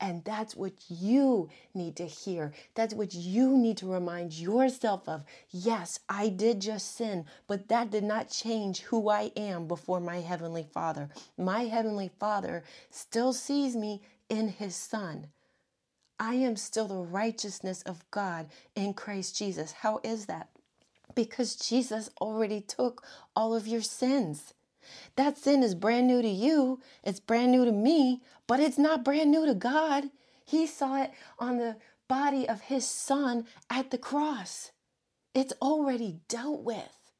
And 0.00 0.24
that's 0.24 0.54
what 0.54 0.74
you 0.88 1.48
need 1.74 1.96
to 1.96 2.06
hear. 2.06 2.52
That's 2.74 2.94
what 2.94 3.14
you 3.14 3.56
need 3.56 3.78
to 3.78 3.92
remind 3.92 4.32
yourself 4.32 5.08
of. 5.08 5.24
Yes, 5.50 5.98
I 6.08 6.28
did 6.28 6.60
just 6.60 6.96
sin, 6.96 7.24
but 7.48 7.68
that 7.68 7.90
did 7.90 8.04
not 8.04 8.30
change 8.30 8.82
who 8.82 9.08
I 9.08 9.32
am 9.36 9.66
before 9.66 10.00
my 10.00 10.20
Heavenly 10.20 10.68
Father. 10.72 11.08
My 11.36 11.64
Heavenly 11.64 12.10
Father 12.20 12.62
still 12.90 13.32
sees 13.32 13.74
me 13.74 14.00
in 14.28 14.48
His 14.48 14.76
Son. 14.76 15.28
I 16.20 16.34
am 16.34 16.56
still 16.56 16.86
the 16.86 16.96
righteousness 16.96 17.82
of 17.82 18.08
God 18.10 18.48
in 18.76 18.94
Christ 18.94 19.36
Jesus. 19.36 19.72
How 19.72 20.00
is 20.04 20.26
that? 20.26 20.48
Because 21.18 21.56
Jesus 21.56 22.10
already 22.20 22.60
took 22.60 23.02
all 23.34 23.52
of 23.52 23.66
your 23.66 23.82
sins. 23.82 24.54
That 25.16 25.36
sin 25.36 25.64
is 25.64 25.74
brand 25.74 26.06
new 26.06 26.22
to 26.22 26.28
you, 26.28 26.78
it's 27.02 27.18
brand 27.18 27.50
new 27.50 27.64
to 27.64 27.72
me, 27.72 28.22
but 28.46 28.60
it's 28.60 28.78
not 28.78 29.02
brand 29.02 29.32
new 29.32 29.44
to 29.44 29.52
God. 29.52 30.10
He 30.44 30.64
saw 30.64 31.02
it 31.02 31.10
on 31.40 31.56
the 31.56 31.74
body 32.06 32.48
of 32.48 32.60
his 32.60 32.86
son 32.86 33.46
at 33.68 33.90
the 33.90 33.98
cross. 33.98 34.70
It's 35.34 35.52
already 35.60 36.20
dealt 36.28 36.62
with. 36.62 37.10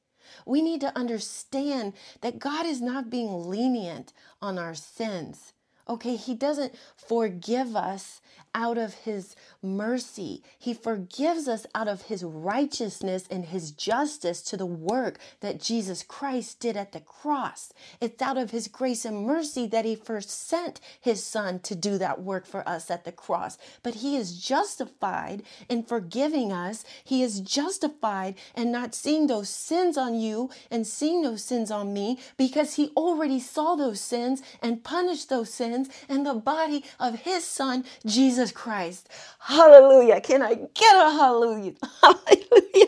We 0.47 0.63
need 0.63 0.81
to 0.83 0.97
understand 0.97 1.95
that 2.21 2.39
God 2.39 2.67
is 2.67 2.81
not 2.81 3.11
being 3.11 3.49
lenient 3.49 4.13
on 4.41 4.61
our 4.61 4.77
sins. 4.77 5.55
Okay, 5.89 6.15
He 6.15 6.35
doesn't 6.35 6.75
forgive 6.97 7.75
us 7.75 8.21
out 8.55 8.79
of 8.79 8.95
His 8.95 9.37
mercy. 9.63 10.43
He 10.59 10.75
forgives 10.75 11.47
us 11.47 11.67
out 11.75 11.89
of 11.89 12.03
His 12.03 12.25
righteousness 12.25 13.27
and 13.31 13.47
His 13.47 13.71
justice 13.71 14.43
to 14.43 14.57
the 14.57 14.67
work 14.67 15.19
that 15.41 15.61
Jesus 15.61 16.03
Christ 16.03 16.61
did 16.61 16.77
at 16.77 16.93
the 16.93 17.01
cross. 17.01 17.73
It's 18.01 18.23
out 18.23 18.37
of 18.37 18.51
His 18.51 18.69
grace 18.69 19.05
and 19.05 19.27
mercy 19.27 19.67
that 19.67 19.85
He 19.85 19.95
first 19.95 20.31
sent 20.31 20.81
His 21.01 21.23
Son 21.23 21.61
to 21.61 21.75
do 21.75 21.99
that 21.99 22.23
work 22.23 22.47
for 22.47 22.67
us 22.69 22.91
at 22.91 23.05
the 23.05 23.13
cross. 23.13 23.59
But 23.83 23.97
He 23.97 24.17
is 24.17 24.41
justified 24.41 25.43
in 25.69 25.83
forgiving 25.83 26.53
us. 26.53 26.85
He 27.05 27.23
is 27.23 27.41
justified 27.41 28.35
in 28.57 28.73
not 28.73 28.95
seeing 28.95 29.27
those 29.27 29.51
sins 29.51 29.97
on 29.97 30.15
you 30.15 30.51
and 30.71 30.87
seeing 30.87 31.23
those 31.23 31.45
sins 31.45 31.71
on 31.71 31.93
me 31.93 32.19
because 32.37 32.75
He 32.75 32.89
already 32.97 33.41
saw 33.41 33.75
those 33.75 34.01
sins 34.01 34.43
and 34.63 34.83
punished 34.85 35.29
those 35.29 35.53
sins 35.53 35.89
and 36.09 36.25
the 36.25 36.35
body 36.35 36.85
of 36.99 37.21
his 37.21 37.45
son, 37.45 37.85
Jesus 38.07 38.38
Christ. 38.53 39.09
Hallelujah. 39.41 40.21
Can 40.21 40.43
I 40.43 40.55
get 40.55 40.97
a 40.97 41.11
hallelujah? 41.11 41.75
Hallelujah. 42.03 42.87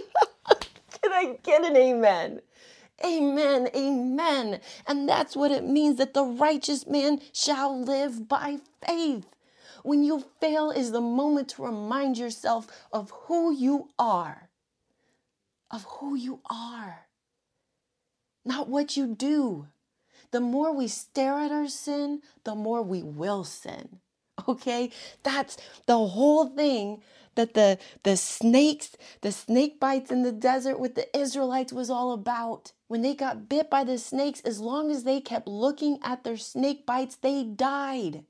Can 1.03 1.13
I 1.13 1.37
get 1.43 1.65
an 1.65 1.77
amen? 1.77 2.41
Amen, 3.05 3.69
amen. 3.75 4.61
And 4.87 5.09
that's 5.09 5.35
what 5.35 5.51
it 5.51 5.65
means 5.65 5.97
that 5.97 6.15
the 6.15 6.25
righteous 6.25 6.87
man 6.87 7.21
shall 7.33 7.83
live 7.83 8.29
by 8.29 8.59
faith. 8.87 9.27
When 9.83 10.05
you 10.05 10.25
fail 10.41 10.71
is 10.71 10.93
the 10.93 11.01
moment 11.01 11.49
to 11.51 11.65
remind 11.65 12.19
yourself 12.19 12.67
of 12.93 13.11
who 13.27 13.53
you 13.55 13.89
are. 13.99 14.51
Of 15.71 15.85
who 15.85 16.15
you 16.15 16.41
are. 16.51 17.07
Not 18.45 18.69
what 18.69 18.97
you 18.97 19.07
do. 19.07 19.69
The 20.31 20.41
more 20.41 20.75
we 20.75 20.89
stare 20.89 21.39
at 21.39 21.51
our 21.51 21.69
sin, 21.69 22.23
the 22.45 22.55
more 22.55 22.83
we 22.83 23.03
will 23.03 23.45
sin. 23.45 24.01
Okay? 24.49 24.91
That's 25.23 25.57
the 25.87 25.99
whole 25.99 26.47
thing 26.47 27.03
that 27.35 27.55
the 27.55 27.79
the 28.03 28.17
snakes, 28.17 28.97
the 29.21 29.33
snake 29.33 29.79
bites 29.79 30.11
in 30.11 30.23
the 30.23 30.33
desert 30.33 30.79
with 30.79 30.95
the 30.95 31.17
Israelites 31.17 31.73
was 31.73 31.91
all 31.91 32.13
about. 32.13 32.73
When 32.89 33.03
they 33.03 33.15
got 33.15 33.49
bit 33.49 33.71
by 33.71 33.85
the 33.85 33.99
snakes, 33.99 34.41
as 34.41 34.61
long 34.61 34.91
as 34.91 35.05
they 35.05 35.21
kept 35.21 35.47
looking 35.47 35.99
at 36.03 36.25
their 36.25 36.37
snake 36.37 36.85
bites, 36.85 37.17
they 37.17 37.45
died 37.45 38.25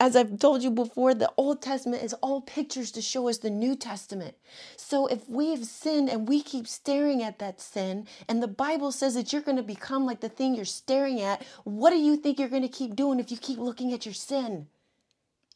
as 0.00 0.16
I've 0.16 0.38
told 0.38 0.62
you 0.62 0.70
before, 0.70 1.12
the 1.12 1.30
Old 1.36 1.60
Testament 1.60 2.02
is 2.02 2.14
all 2.14 2.40
pictures 2.40 2.90
to 2.92 3.02
show 3.02 3.28
us 3.28 3.36
the 3.36 3.50
New 3.50 3.76
Testament. 3.76 4.34
So 4.76 5.06
if 5.06 5.28
we've 5.28 5.64
sinned 5.66 6.08
and 6.08 6.26
we 6.26 6.40
keep 6.40 6.66
staring 6.66 7.22
at 7.22 7.38
that 7.38 7.60
sin, 7.60 8.06
and 8.26 8.42
the 8.42 8.48
Bible 8.48 8.92
says 8.92 9.14
that 9.14 9.30
you're 9.30 9.42
going 9.42 9.58
to 9.58 9.62
become 9.62 10.06
like 10.06 10.20
the 10.20 10.30
thing 10.30 10.54
you're 10.54 10.64
staring 10.64 11.20
at, 11.20 11.44
what 11.64 11.90
do 11.90 11.98
you 11.98 12.16
think 12.16 12.38
you're 12.38 12.48
going 12.48 12.62
to 12.62 12.68
keep 12.68 12.96
doing 12.96 13.20
if 13.20 13.30
you 13.30 13.36
keep 13.36 13.58
looking 13.58 13.92
at 13.92 14.06
your 14.06 14.14
sin? 14.14 14.68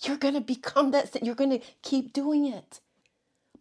You're 0.02 0.16
going 0.16 0.35
to 0.35 0.40
become 0.40 0.90
that 0.90 1.12
sin. 1.12 1.24
You're 1.24 1.35
going 1.35 1.50
to 1.50 1.64
keep 1.83 2.12
doing 2.12 2.46
it. 2.46 2.80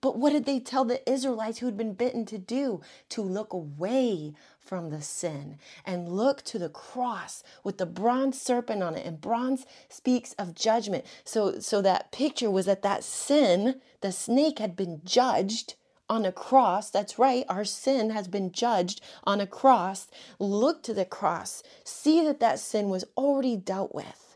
But 0.03 0.17
what 0.17 0.33
did 0.33 0.45
they 0.45 0.59
tell 0.59 0.83
the 0.83 1.09
Israelites 1.09 1.59
who 1.59 1.65
had 1.65 1.77
been 1.77 1.93
bitten 1.93 2.25
to 2.25 2.37
do? 2.37 2.81
To 3.09 3.21
look 3.21 3.53
away 3.53 4.33
from 4.59 4.89
the 4.89 5.01
sin 5.01 5.59
and 5.85 6.09
look 6.09 6.41
to 6.43 6.59
the 6.59 6.67
cross 6.67 7.41
with 7.63 7.77
the 7.77 7.85
bronze 7.85 8.41
serpent 8.41 8.83
on 8.83 8.95
it. 8.95 9.05
And 9.05 9.21
bronze 9.21 9.65
speaks 9.87 10.33
of 10.33 10.55
judgment. 10.55 11.05
So, 11.23 11.59
so 11.61 11.81
that 11.81 12.11
picture 12.11 12.51
was 12.51 12.65
that 12.65 12.81
that 12.81 13.05
sin, 13.05 13.79
the 14.01 14.11
snake 14.11 14.59
had 14.59 14.75
been 14.75 14.99
judged 15.05 15.75
on 16.09 16.25
a 16.25 16.33
cross. 16.33 16.89
That's 16.89 17.17
right, 17.17 17.45
our 17.47 17.63
sin 17.63 18.09
has 18.09 18.27
been 18.27 18.51
judged 18.51 18.99
on 19.23 19.39
a 19.39 19.47
cross. 19.47 20.07
Look 20.37 20.83
to 20.83 20.93
the 20.93 21.05
cross. 21.05 21.63
See 21.85 22.21
that 22.25 22.41
that 22.41 22.59
sin 22.59 22.89
was 22.89 23.05
already 23.15 23.55
dealt 23.55 23.95
with 23.95 24.32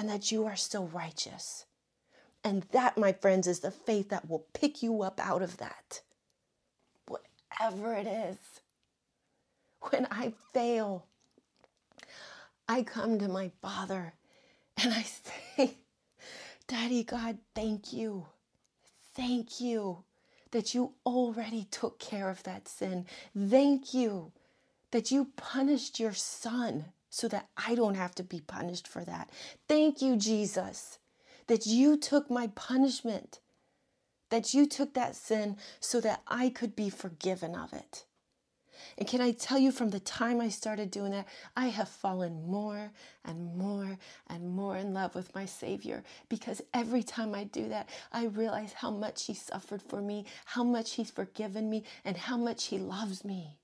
and 0.00 0.08
that 0.08 0.32
you 0.32 0.46
are 0.46 0.56
still 0.56 0.86
righteous. 0.86 1.66
And 2.42 2.62
that, 2.72 2.96
my 2.96 3.12
friends, 3.12 3.46
is 3.46 3.60
the 3.60 3.70
faith 3.70 4.08
that 4.08 4.30
will 4.30 4.46
pick 4.54 4.82
you 4.82 5.02
up 5.02 5.20
out 5.22 5.42
of 5.42 5.58
that. 5.58 6.00
Whatever 7.06 7.92
it 7.92 8.06
is. 8.06 8.38
When 9.90 10.08
I 10.10 10.32
fail, 10.54 11.04
I 12.66 12.82
come 12.82 13.18
to 13.18 13.28
my 13.28 13.50
Father 13.60 14.14
and 14.82 14.94
I 14.94 15.02
say, 15.56 15.74
Daddy 16.66 17.04
God, 17.04 17.36
thank 17.54 17.92
you. 17.92 18.24
Thank 19.14 19.60
you 19.60 20.04
that 20.52 20.74
you 20.74 20.94
already 21.04 21.66
took 21.70 21.98
care 21.98 22.30
of 22.30 22.42
that 22.44 22.68
sin. 22.68 23.04
Thank 23.36 23.92
you 23.92 24.32
that 24.92 25.10
you 25.10 25.26
punished 25.36 26.00
your 26.00 26.14
son 26.14 26.86
so 27.10 27.28
that 27.28 27.48
I 27.56 27.74
don't 27.74 27.96
have 27.96 28.14
to 28.14 28.22
be 28.22 28.40
punished 28.40 28.88
for 28.88 29.04
that. 29.04 29.30
Thank 29.68 30.00
you, 30.00 30.16
Jesus, 30.16 30.98
that 31.48 31.66
you 31.66 31.96
took 31.96 32.30
my 32.30 32.46
punishment, 32.54 33.40
that 34.30 34.54
you 34.54 34.66
took 34.66 34.94
that 34.94 35.16
sin 35.16 35.56
so 35.80 36.00
that 36.00 36.22
I 36.28 36.48
could 36.48 36.74
be 36.76 36.88
forgiven 36.88 37.54
of 37.54 37.72
it. 37.72 38.04
And 38.96 39.06
can 39.06 39.20
I 39.20 39.32
tell 39.32 39.58
you 39.58 39.72
from 39.72 39.90
the 39.90 40.00
time 40.00 40.40
I 40.40 40.48
started 40.48 40.90
doing 40.90 41.12
that, 41.12 41.26
I 41.56 41.66
have 41.66 41.88
fallen 41.88 42.46
more 42.46 42.92
and 43.24 43.56
more 43.56 43.98
and 44.28 44.48
more 44.48 44.76
in 44.76 44.94
love 44.94 45.14
with 45.14 45.34
my 45.34 45.44
Savior 45.44 46.02
because 46.28 46.62
every 46.72 47.02
time 47.02 47.34
I 47.34 47.44
do 47.44 47.68
that, 47.68 47.88
I 48.12 48.26
realize 48.26 48.72
how 48.72 48.90
much 48.90 49.26
He 49.26 49.34
suffered 49.34 49.82
for 49.82 50.00
me, 50.00 50.26
how 50.44 50.64
much 50.64 50.94
He's 50.94 51.10
forgiven 51.10 51.68
me, 51.68 51.84
and 52.04 52.16
how 52.16 52.36
much 52.36 52.66
He 52.66 52.78
loves 52.78 53.24
me. 53.24 53.58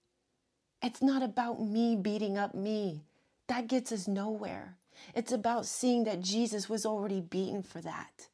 It's 0.83 1.03
not 1.03 1.23
about 1.23 1.61
me 1.63 1.97
beating 1.97 2.37
up 2.37 2.55
me, 2.55 3.05
that 3.49 3.67
gets 3.67 3.93
us 3.93 4.09
nowhere. 4.09 4.77
It's 5.15 5.33
about 5.33 5.67
seeing 5.67 6.05
that 6.05 6.21
Jesus 6.21 6.69
was 6.69 6.87
already 6.87 7.21
beaten 7.21 7.63
for 7.63 7.81
that. 7.81 8.29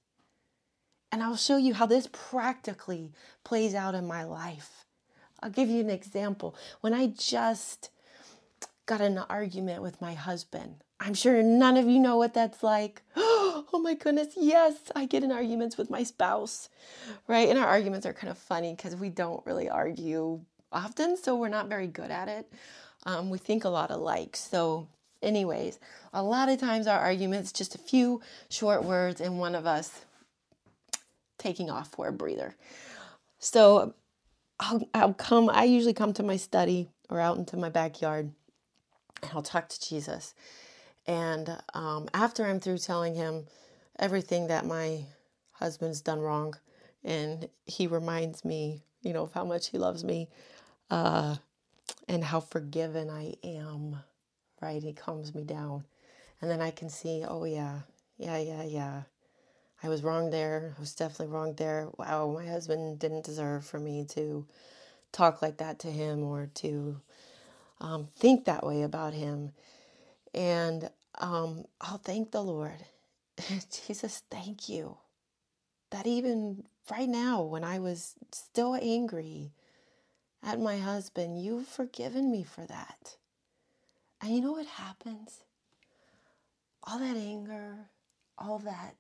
And 1.11 1.23
I'll 1.23 1.37
show 1.37 1.59
you 1.59 1.75
how 1.75 1.87
this 1.87 2.09
practically 2.11 3.13
plays 3.45 3.75
out 3.75 3.95
in 3.95 4.07
my 4.07 4.25
life. 4.25 4.87
I'll 5.43 5.51
give 5.51 5.69
you 5.69 5.81
an 5.81 5.91
example. 5.91 6.55
When 6.81 6.95
I 6.95 7.09
just 7.09 7.91
got 8.87 9.01
in 9.01 9.19
an 9.19 9.25
argument 9.29 9.83
with 9.83 10.01
my 10.01 10.15
husband, 10.15 10.77
I'm 11.01 11.15
sure 11.15 11.43
none 11.43 11.77
of 11.77 11.89
you 11.89 11.99
know 11.99 12.17
what 12.17 12.35
that's 12.35 12.63
like. 12.63 13.03
Oh 13.75 13.79
my 13.79 13.95
goodness, 13.95 14.35
yes, 14.37 14.75
I 14.95 15.07
get 15.07 15.23
in 15.23 15.33
arguments 15.33 15.79
with 15.79 15.89
my 15.89 16.03
spouse, 16.03 16.69
right? 17.27 17.49
And 17.49 17.59
our 17.59 17.67
arguments 17.67 18.05
are 18.05 18.13
kind 18.13 18.31
of 18.31 18.37
funny 18.37 18.75
because 18.75 18.95
we 18.97 19.09
don't 19.09 19.45
really 19.47 19.69
argue 19.69 20.41
often, 20.71 21.17
so 21.17 21.37
we're 21.37 21.49
not 21.49 21.69
very 21.69 21.87
good 21.87 22.11
at 22.11 22.29
it. 22.29 22.53
Um, 23.05 23.31
we 23.31 23.39
think 23.39 23.65
a 23.65 23.71
lot 23.71 23.91
alike. 23.91 24.37
So 24.37 24.89
anyways, 25.23 25.79
a 26.13 26.23
lot 26.23 26.49
of 26.49 26.59
times 26.59 26.87
our 26.87 26.99
arguments 26.99 27.53
just 27.53 27.75
a 27.75 27.79
few 27.79 28.21
short 28.49 28.85
words 28.85 29.21
and 29.21 29.39
one 29.39 29.55
of 29.55 29.67
us 29.67 30.05
taking 31.39 31.71
off 31.71 31.91
for 31.91 32.09
a 32.09 32.13
breather. 32.13 32.55
So 33.39 33.95
I'll, 34.61 34.89
I'll 34.95 35.15
come, 35.15 35.51
I 35.51 35.65
usually 35.65 35.95
come 35.95 36.13
to 36.15 36.23
my 36.23 36.37
study 36.37 36.89
or 37.09 37.21
out 37.21 37.37
into 37.37 37.57
my 37.57 37.69
backyard 37.69 38.33
and 39.23 39.31
I'll 39.35 39.43
talk 39.43 39.69
to 39.69 39.81
Jesus. 39.81 40.35
And 41.07 41.59
um, 41.75 42.09
after 42.15 42.47
I'm 42.47 42.61
through 42.61 42.79
telling 42.79 43.15
him 43.15 43.47
everything 43.99 44.49
that 44.49 44.67
my 44.67 45.05
husband's 45.53 46.01
done 46.01 46.21
wrong, 46.21 46.55
and 47.05 47.49
he 47.67 47.87
reminds 47.87 48.45
me, 48.45 48.83
you 49.03 49.13
know, 49.13 49.25
of 49.25 49.33
how 49.33 49.45
much 49.45 49.71
he 49.71 49.79
loves 49.79 50.05
me 50.05 50.29
uh, 50.91 51.37
and 52.09 52.23
how 52.23 52.41
forgiven 52.41 53.11
I 53.11 53.35
am, 53.43 53.97
right? 54.63 54.83
He 54.83 54.95
calms 54.95 55.35
me 55.35 55.45
down. 55.45 55.85
And 56.43 56.51
then 56.51 56.63
I 56.63 56.73
can 56.73 56.91
see, 56.91 57.25
oh, 57.29 57.45
yeah, 57.45 57.81
yeah, 58.19 58.39
yeah, 58.39 58.65
yeah. 58.65 59.03
I 59.83 59.89
was 59.91 60.03
wrong 60.05 60.31
there. 60.31 60.75
I 60.77 60.81
was 60.81 60.95
definitely 60.95 61.35
wrong 61.35 61.55
there. 61.57 61.89
Wow, 61.99 62.29
my 62.33 62.47
husband 62.47 62.99
didn't 63.01 63.25
deserve 63.25 63.65
for 63.67 63.81
me 63.81 64.07
to 64.11 64.47
talk 65.13 65.43
like 65.43 65.59
that 65.59 65.81
to 65.81 65.89
him 65.91 66.25
or 66.25 66.49
to 66.57 67.01
um, 67.81 68.09
think 68.17 68.47
that 68.47 68.67
way 68.67 68.83
about 68.83 69.15
him. 69.15 69.53
And 70.35 70.91
um, 71.21 71.65
I'll 71.81 71.99
thank 71.99 72.33
the 72.33 72.43
Lord. 72.43 72.85
Jesus, 73.89 74.23
thank 74.31 74.69
you. 74.69 74.99
That 75.91 76.07
even 76.07 76.65
right 76.91 77.09
now, 77.09 77.43
when 77.43 77.65
I 77.65 77.79
was 77.81 78.15
still 78.33 78.77
angry 78.81 79.53
at 80.43 80.61
my 80.61 80.79
husband, 80.79 81.43
you've 81.43 81.69
forgiven 81.69 82.31
me 82.31 82.45
for 82.45 82.67
that. 82.67 83.17
And 84.23 84.35
you 84.35 84.41
know 84.41 84.53
what 84.53 84.67
happens? 84.67 85.45
All 86.85 86.99
that 86.99 87.17
anger, 87.17 87.91
all 88.39 88.59
that 88.61 88.97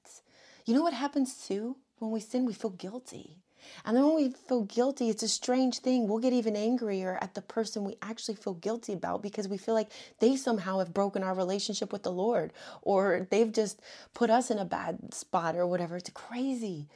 you 0.64 0.74
know 0.74 0.82
what 0.82 0.94
happens 0.94 1.46
too? 1.46 1.76
When 1.98 2.10
we 2.10 2.20
sin, 2.20 2.46
we 2.46 2.52
feel 2.52 2.70
guilty. 2.70 3.38
And 3.84 3.96
then 3.96 4.04
when 4.04 4.16
we 4.16 4.30
feel 4.30 4.62
guilty, 4.62 5.08
it's 5.08 5.22
a 5.22 5.28
strange 5.28 5.78
thing. 5.78 6.08
We'll 6.08 6.18
get 6.18 6.32
even 6.32 6.56
angrier 6.56 7.16
at 7.20 7.34
the 7.34 7.42
person 7.42 7.84
we 7.84 7.96
actually 8.02 8.34
feel 8.34 8.54
guilty 8.54 8.92
about 8.92 9.22
because 9.22 9.46
we 9.46 9.56
feel 9.56 9.74
like 9.74 9.90
they 10.18 10.34
somehow 10.34 10.78
have 10.78 10.92
broken 10.92 11.22
our 11.22 11.34
relationship 11.34 11.92
with 11.92 12.02
the 12.02 12.10
Lord 12.10 12.52
or 12.82 13.28
they've 13.30 13.52
just 13.52 13.80
put 14.14 14.30
us 14.30 14.50
in 14.50 14.58
a 14.58 14.64
bad 14.64 15.14
spot 15.14 15.54
or 15.54 15.66
whatever. 15.66 15.96
It's 15.96 16.10
crazy. 16.10 16.88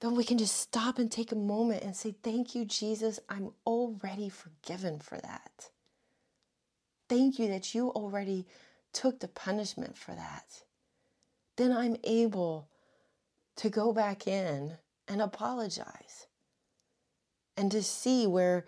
Then 0.00 0.14
we 0.14 0.24
can 0.24 0.36
just 0.36 0.56
stop 0.56 0.98
and 0.98 1.10
take 1.10 1.32
a 1.32 1.36
moment 1.36 1.82
and 1.82 1.96
say, 1.96 2.14
Thank 2.22 2.54
you, 2.54 2.64
Jesus. 2.64 3.18
I'm 3.28 3.50
already 3.66 4.28
forgiven 4.28 4.98
for 4.98 5.18
that. 5.18 5.70
Thank 7.08 7.38
you 7.38 7.48
that 7.48 7.74
you 7.74 7.88
already 7.90 8.46
took 8.92 9.20
the 9.20 9.28
punishment 9.28 9.96
for 9.96 10.12
that. 10.12 10.62
Then 11.56 11.72
I'm 11.72 11.96
able 12.04 12.68
to 13.56 13.70
go 13.70 13.92
back 13.92 14.26
in 14.26 14.76
and 15.08 15.22
apologize 15.22 16.26
and 17.56 17.70
to 17.72 17.82
see 17.82 18.26
where 18.26 18.66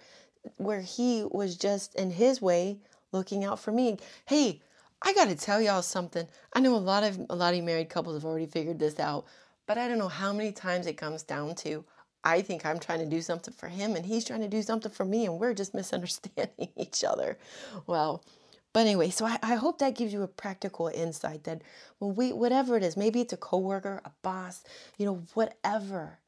where 0.57 0.81
he 0.81 1.25
was 1.31 1.57
just 1.57 1.95
in 1.95 2.11
his 2.11 2.41
way 2.41 2.79
looking 3.13 3.45
out 3.45 3.61
for 3.61 3.73
me. 3.73 3.99
Hey, 4.27 4.63
I 5.03 5.13
got 5.13 5.29
to 5.29 5.37
tell 5.37 5.61
y'all 5.61 5.83
something. 5.83 6.27
I 6.55 6.61
know 6.61 6.75
a 6.75 6.77
lot 6.77 7.05
of 7.05 7.21
a 7.31 7.37
lot 7.37 7.55
of 7.55 7.65
married 7.65 7.89
couples 7.89 8.17
have 8.17 8.25
already 8.25 8.47
figured 8.47 8.79
this 8.79 8.99
out, 8.99 9.27
but 9.67 9.79
I 9.79 9.87
don't 9.87 9.99
know 9.99 10.09
how 10.09 10.33
many 10.33 10.53
times 10.53 10.87
it 10.87 10.97
comes 10.97 11.23
down 11.23 11.55
to 11.57 11.85
I 12.23 12.43
think 12.43 12.67
I'm 12.67 12.79
trying 12.79 12.99
to 13.01 13.07
do 13.07 13.23
something 13.23 13.55
for 13.55 13.69
him 13.69 13.97
and 13.97 14.05
he's 14.05 14.25
trying 14.25 14.43
to 14.43 14.49
do 14.49 14.63
something 14.63 14.93
for 14.93 15.05
me 15.05 15.25
and 15.25 15.39
we're 15.39 15.55
just 15.55 15.75
misunderstanding 15.75 16.69
each 16.77 17.05
other. 17.05 17.39
Well, 17.87 18.25
but 18.73 18.81
anyway, 18.81 19.11
so 19.11 19.27
I, 19.27 19.39
I 19.43 19.55
hope 19.57 19.79
that 19.79 19.97
gives 19.97 20.13
you 20.13 20.23
a 20.23 20.29
practical 20.29 20.89
insight 20.89 21.45
that 21.45 21.63
when 21.99 22.15
we, 22.15 22.33
whatever 22.33 22.77
it 22.77 22.85
is, 22.85 22.97
maybe 22.97 23.21
it's 23.21 23.33
a 23.33 23.37
coworker, 23.37 24.01
a 24.05 24.11
boss, 24.23 24.63
you 24.97 25.07
know, 25.07 25.23
whatever, 25.35 26.19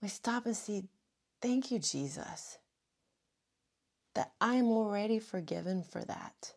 we 0.00 0.08
stop 0.08 0.46
and 0.46 0.56
see, 0.56 0.84
thank 1.42 1.70
you, 1.70 1.78
Jesus, 1.78 2.58
that 4.14 4.32
I 4.40 4.54
am 4.54 4.66
already 4.66 5.18
forgiven 5.18 5.82
for 5.82 6.02
that. 6.04 6.54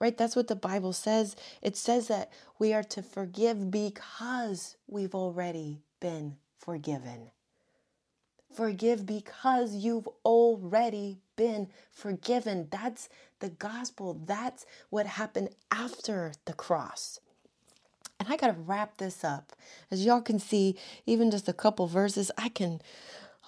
Right? 0.00 0.16
That's 0.16 0.36
what 0.36 0.48
the 0.48 0.56
Bible 0.56 0.92
says. 0.92 1.36
It 1.62 1.76
says 1.76 2.08
that 2.08 2.30
we 2.58 2.74
are 2.74 2.82
to 2.82 3.02
forgive 3.02 3.70
because 3.70 4.76
we've 4.86 5.14
already 5.14 5.80
been 6.00 6.36
forgiven. 6.58 7.30
Forgive 8.54 9.04
because 9.04 9.74
you've 9.74 10.08
already 10.24 11.18
been 11.36 11.68
forgiven. 11.90 12.68
That's 12.70 13.08
the 13.40 13.48
gospel. 13.48 14.20
That's 14.24 14.64
what 14.90 15.06
happened 15.06 15.50
after 15.70 16.32
the 16.44 16.52
cross. 16.52 17.18
And 18.20 18.28
I 18.28 18.36
got 18.36 18.46
to 18.46 18.60
wrap 18.60 18.98
this 18.98 19.24
up. 19.24 19.52
As 19.90 20.04
y'all 20.04 20.20
can 20.20 20.38
see, 20.38 20.76
even 21.04 21.30
just 21.30 21.48
a 21.48 21.52
couple 21.52 21.86
verses, 21.88 22.30
I 22.38 22.48
can, 22.48 22.80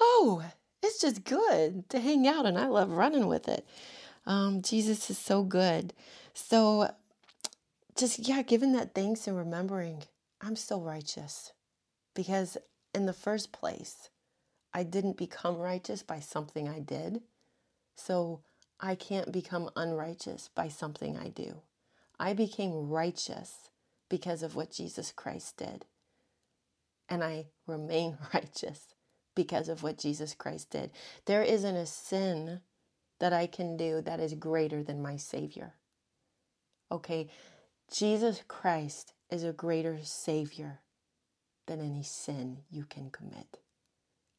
oh, 0.01 0.45
it's 0.83 1.01
just 1.01 1.25
good 1.25 1.89
to 1.91 2.01
hang 2.01 2.27
out, 2.27 2.45
and 2.45 2.59
I 2.59 2.67
love 2.67 2.91
running 2.91 3.29
with 3.29 3.49
it. 3.49 3.65
Um, 4.27 4.61
Jesus 4.61 5.09
is 5.09 5.19
so 5.19 5.45
good. 5.45 5.93
So, 6.35 6.91
just, 7.97 8.29
yeah, 8.29 8.43
giving 8.43 8.73
that 8.73 8.95
thanks 8.95 9.27
and 9.27 9.37
remembering 9.37 10.03
I'm 10.41 10.57
so 10.57 10.81
righteous 10.81 11.53
because 12.15 12.59
in 12.95 13.07
the 13.07 13.13
first 13.13 13.53
place, 13.53 14.11
I 14.77 14.83
didn't 14.83 15.17
become 15.17 15.57
righteous 15.57 16.03
by 16.03 16.21
something 16.21 16.69
I 16.69 16.81
did. 16.81 17.23
So 17.95 18.43
I 18.79 18.95
can't 18.95 19.33
become 19.33 19.71
unrighteous 19.75 20.51
by 20.55 20.69
something 20.69 21.17
I 21.17 21.29
do. 21.29 21.63
I 22.21 22.35
became 22.35 22.91
righteous 22.91 23.71
because 24.11 24.43
of 24.43 24.55
what 24.55 24.71
Jesus 24.71 25.13
Christ 25.13 25.57
did. 25.57 25.87
And 27.09 27.25
I 27.25 27.47
remain 27.67 28.19
righteous 28.35 28.95
because 29.35 29.71
of 29.71 29.83
what 29.83 29.97
Jesus 29.97 30.35
Christ 30.35 30.73
did. 30.73 30.91
There 31.25 31.43
isn't 31.43 31.77
a 31.77 31.87
sin 31.87 32.61
that 33.19 33.33
I 33.33 33.47
can 33.47 33.79
do 33.79 34.03
that 34.03 34.21
is 34.21 34.35
greater 34.35 34.83
than 34.83 35.01
my 35.01 35.17
Savior. 35.17 35.73
Okay, 36.93 37.31
Jesus 37.91 38.43
Christ 38.47 39.15
is 39.31 39.43
a 39.43 39.55
greater 39.55 40.01
Savior 40.03 40.81
than 41.67 41.81
any 41.81 42.03
sin 42.03 42.59
you 42.71 42.85
can 42.85 43.09
commit. 43.09 43.61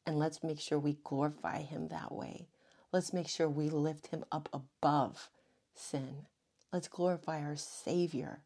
And 0.08 0.18
let's 0.18 0.42
make 0.42 0.58
sure 0.58 0.78
we 0.78 0.96
glorify 1.04 1.60
Him 1.60 1.88
that 1.88 2.10
way. 2.10 2.48
Let's 2.92 3.12
make 3.12 3.28
sure 3.28 3.46
we 3.46 3.68
lift 3.68 4.06
Him 4.06 4.24
up 4.32 4.48
above 4.54 5.28
sin. 5.74 6.24
Let's 6.72 6.88
glorify 6.88 7.42
our 7.42 7.56
Savior. 7.56 8.40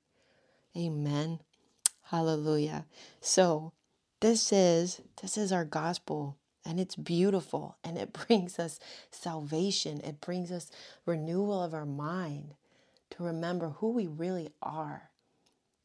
Amen. 0.77 1.39
Hallelujah. 2.07 2.87
So, 3.21 3.75
this 4.19 4.53
is 4.53 5.03
this 5.21 5.39
is 5.39 5.53
our 5.53 5.65
gospel 5.65 6.37
and 6.67 6.81
it's 6.81 6.97
beautiful 6.97 7.77
and 7.85 7.97
it 7.97 8.13
brings 8.27 8.59
us 8.59 8.81
salvation. 9.13 10.01
It 10.01 10.21
brings 10.21 10.51
us 10.51 10.69
renewal 11.07 11.63
of 11.63 11.75
our 11.75 11.87
mind 11.87 12.55
to 13.11 13.23
remember 13.23 13.69
who 13.69 13.91
we 13.91 14.09
really 14.09 14.51
are. 14.61 15.11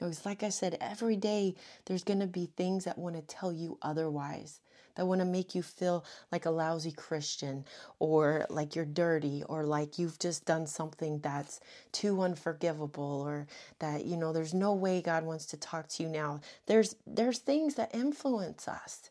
It 0.01 0.05
was 0.05 0.25
like 0.25 0.41
I 0.41 0.49
said, 0.49 0.75
every 0.81 1.17
day 1.17 1.53
there's 1.85 2.03
going 2.03 2.21
to 2.21 2.25
be 2.25 2.47
things 2.47 2.85
that 2.85 2.97
want 2.97 3.15
to 3.15 3.21
tell 3.21 3.53
you 3.53 3.77
otherwise 3.83 4.59
that 4.97 5.05
want 5.05 5.21
to 5.21 5.25
make 5.25 5.55
you 5.55 5.63
feel 5.63 6.03
like 6.31 6.45
a 6.45 6.51
lousy 6.51 6.91
Christian 6.91 7.63
or 7.99 8.45
like 8.49 8.75
you're 8.75 8.85
dirty 8.85 9.43
or 9.47 9.63
like 9.63 9.97
you've 9.97 10.19
just 10.19 10.45
done 10.45 10.67
something 10.67 11.19
that's 11.19 11.61
too 11.93 12.21
unforgivable 12.21 13.23
or 13.25 13.47
that 13.79 14.05
you 14.05 14.17
know 14.17 14.33
there's 14.33 14.53
no 14.53 14.73
way 14.73 15.01
God 15.01 15.23
wants 15.23 15.45
to 15.47 15.57
talk 15.57 15.87
to 15.89 16.03
you 16.03 16.09
now. 16.09 16.41
There's 16.65 16.95
there's 17.05 17.39
things 17.39 17.75
that 17.75 17.95
influence 17.95 18.67
us. 18.67 19.09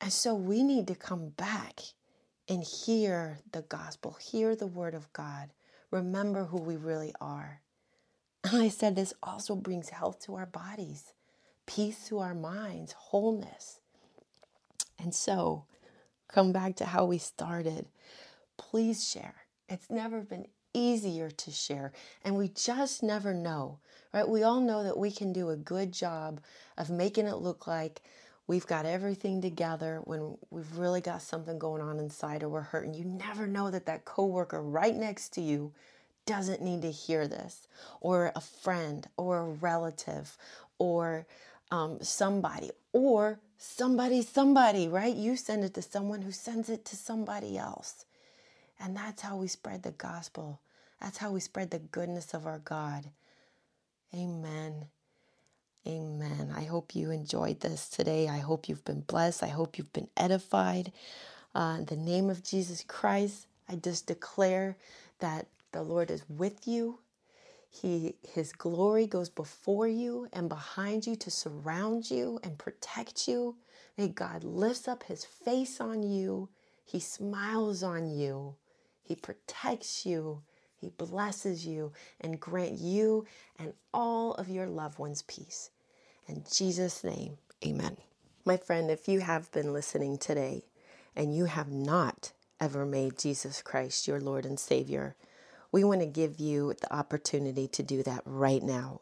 And 0.00 0.12
so 0.12 0.34
we 0.34 0.62
need 0.62 0.86
to 0.88 0.94
come 0.94 1.28
back 1.28 1.80
and 2.48 2.64
hear 2.64 3.38
the 3.52 3.62
gospel, 3.62 4.16
hear 4.20 4.56
the 4.56 4.66
word 4.66 4.94
of 4.94 5.12
God. 5.12 5.50
Remember 5.90 6.44
who 6.44 6.58
we 6.58 6.76
really 6.76 7.14
are. 7.20 7.60
And 8.44 8.62
I 8.62 8.68
said 8.68 8.96
this 8.96 9.12
also 9.22 9.54
brings 9.54 9.90
health 9.90 10.24
to 10.24 10.34
our 10.34 10.46
bodies, 10.46 11.12
peace 11.66 12.08
to 12.08 12.20
our 12.20 12.34
minds, 12.34 12.92
wholeness. 12.92 13.79
And 15.00 15.14
so, 15.14 15.64
come 16.28 16.52
back 16.52 16.76
to 16.76 16.84
how 16.84 17.06
we 17.06 17.18
started. 17.18 17.86
Please 18.56 19.08
share. 19.08 19.34
It's 19.68 19.88
never 19.88 20.20
been 20.20 20.46
easier 20.72 21.30
to 21.30 21.50
share, 21.50 21.92
and 22.24 22.36
we 22.36 22.48
just 22.48 23.02
never 23.02 23.34
know, 23.34 23.78
right? 24.12 24.28
We 24.28 24.42
all 24.42 24.60
know 24.60 24.84
that 24.84 24.98
we 24.98 25.10
can 25.10 25.32
do 25.32 25.50
a 25.50 25.56
good 25.56 25.92
job 25.92 26.40
of 26.76 26.90
making 26.90 27.26
it 27.26 27.36
look 27.36 27.66
like 27.66 28.02
we've 28.46 28.66
got 28.66 28.84
everything 28.84 29.40
together 29.40 30.00
when 30.04 30.36
we've 30.50 30.76
really 30.76 31.00
got 31.00 31.22
something 31.22 31.58
going 31.58 31.80
on 31.82 31.98
inside 31.98 32.42
or 32.42 32.48
we're 32.48 32.60
hurting. 32.60 32.94
You 32.94 33.04
never 33.04 33.46
know 33.46 33.70
that 33.70 33.86
that 33.86 34.04
coworker 34.04 34.60
right 34.62 34.94
next 34.94 35.30
to 35.34 35.40
you 35.40 35.72
doesn't 36.26 36.62
need 36.62 36.82
to 36.82 36.90
hear 36.90 37.26
this, 37.26 37.66
or 38.00 38.32
a 38.36 38.40
friend, 38.40 39.08
or 39.16 39.38
a 39.38 39.50
relative, 39.50 40.36
or 40.78 41.26
um, 41.70 41.98
somebody, 42.02 42.70
or 42.92 43.40
somebody, 43.60 44.22
somebody, 44.22 44.88
right? 44.88 45.14
You 45.14 45.36
send 45.36 45.64
it 45.64 45.74
to 45.74 45.82
someone 45.82 46.22
who 46.22 46.32
sends 46.32 46.70
it 46.70 46.84
to 46.86 46.96
somebody 46.96 47.58
else. 47.58 48.06
And 48.80 48.96
that's 48.96 49.20
how 49.22 49.36
we 49.36 49.48
spread 49.48 49.82
the 49.82 49.90
gospel. 49.92 50.60
That's 51.00 51.18
how 51.18 51.30
we 51.30 51.40
spread 51.40 51.70
the 51.70 51.78
goodness 51.78 52.32
of 52.32 52.46
our 52.46 52.60
God. 52.60 53.10
Amen. 54.14 54.86
Amen. 55.86 56.52
I 56.56 56.64
hope 56.64 56.94
you 56.94 57.10
enjoyed 57.10 57.60
this 57.60 57.88
today. 57.88 58.28
I 58.28 58.38
hope 58.38 58.68
you've 58.68 58.84
been 58.84 59.02
blessed. 59.02 59.42
I 59.42 59.48
hope 59.48 59.78
you've 59.78 59.92
been 59.92 60.08
edified. 60.16 60.92
Uh, 61.54 61.76
in 61.80 61.84
the 61.86 61.96
name 61.96 62.30
of 62.30 62.42
Jesus 62.44 62.84
Christ, 62.86 63.46
I 63.68 63.76
just 63.76 64.06
declare 64.06 64.76
that 65.20 65.46
the 65.72 65.82
Lord 65.82 66.10
is 66.10 66.24
with 66.28 66.66
you. 66.66 66.98
He 67.70 68.16
his 68.22 68.52
glory 68.52 69.06
goes 69.06 69.30
before 69.30 69.86
you 69.86 70.28
and 70.32 70.48
behind 70.48 71.06
you 71.06 71.14
to 71.16 71.30
surround 71.30 72.10
you 72.10 72.40
and 72.42 72.58
protect 72.58 73.28
you. 73.28 73.56
May 73.96 74.08
God 74.08 74.42
lifts 74.44 74.88
up 74.88 75.04
his 75.04 75.24
face 75.24 75.80
on 75.80 76.02
you. 76.02 76.48
He 76.84 76.98
smiles 76.98 77.82
on 77.82 78.10
you. 78.10 78.56
He 79.02 79.14
protects 79.14 80.04
you. 80.04 80.42
He 80.76 80.88
blesses 80.88 81.64
you 81.66 81.92
and 82.20 82.40
grant 82.40 82.78
you 82.78 83.26
and 83.58 83.74
all 83.94 84.34
of 84.34 84.48
your 84.48 84.66
loved 84.66 84.98
ones 84.98 85.22
peace. 85.22 85.70
In 86.26 86.44
Jesus' 86.50 87.04
name, 87.04 87.38
amen. 87.64 87.98
My 88.44 88.56
friend, 88.56 88.90
if 88.90 89.06
you 89.06 89.20
have 89.20 89.52
been 89.52 89.72
listening 89.72 90.18
today 90.18 90.64
and 91.14 91.36
you 91.36 91.44
have 91.44 91.70
not 91.70 92.32
ever 92.58 92.84
made 92.86 93.18
Jesus 93.18 93.62
Christ 93.62 94.08
your 94.08 94.20
Lord 94.20 94.46
and 94.46 94.58
Savior, 94.58 95.14
we 95.72 95.84
want 95.84 96.00
to 96.00 96.06
give 96.06 96.40
you 96.40 96.74
the 96.80 96.92
opportunity 96.92 97.68
to 97.68 97.82
do 97.82 98.02
that 98.02 98.22
right 98.24 98.62
now. 98.62 99.00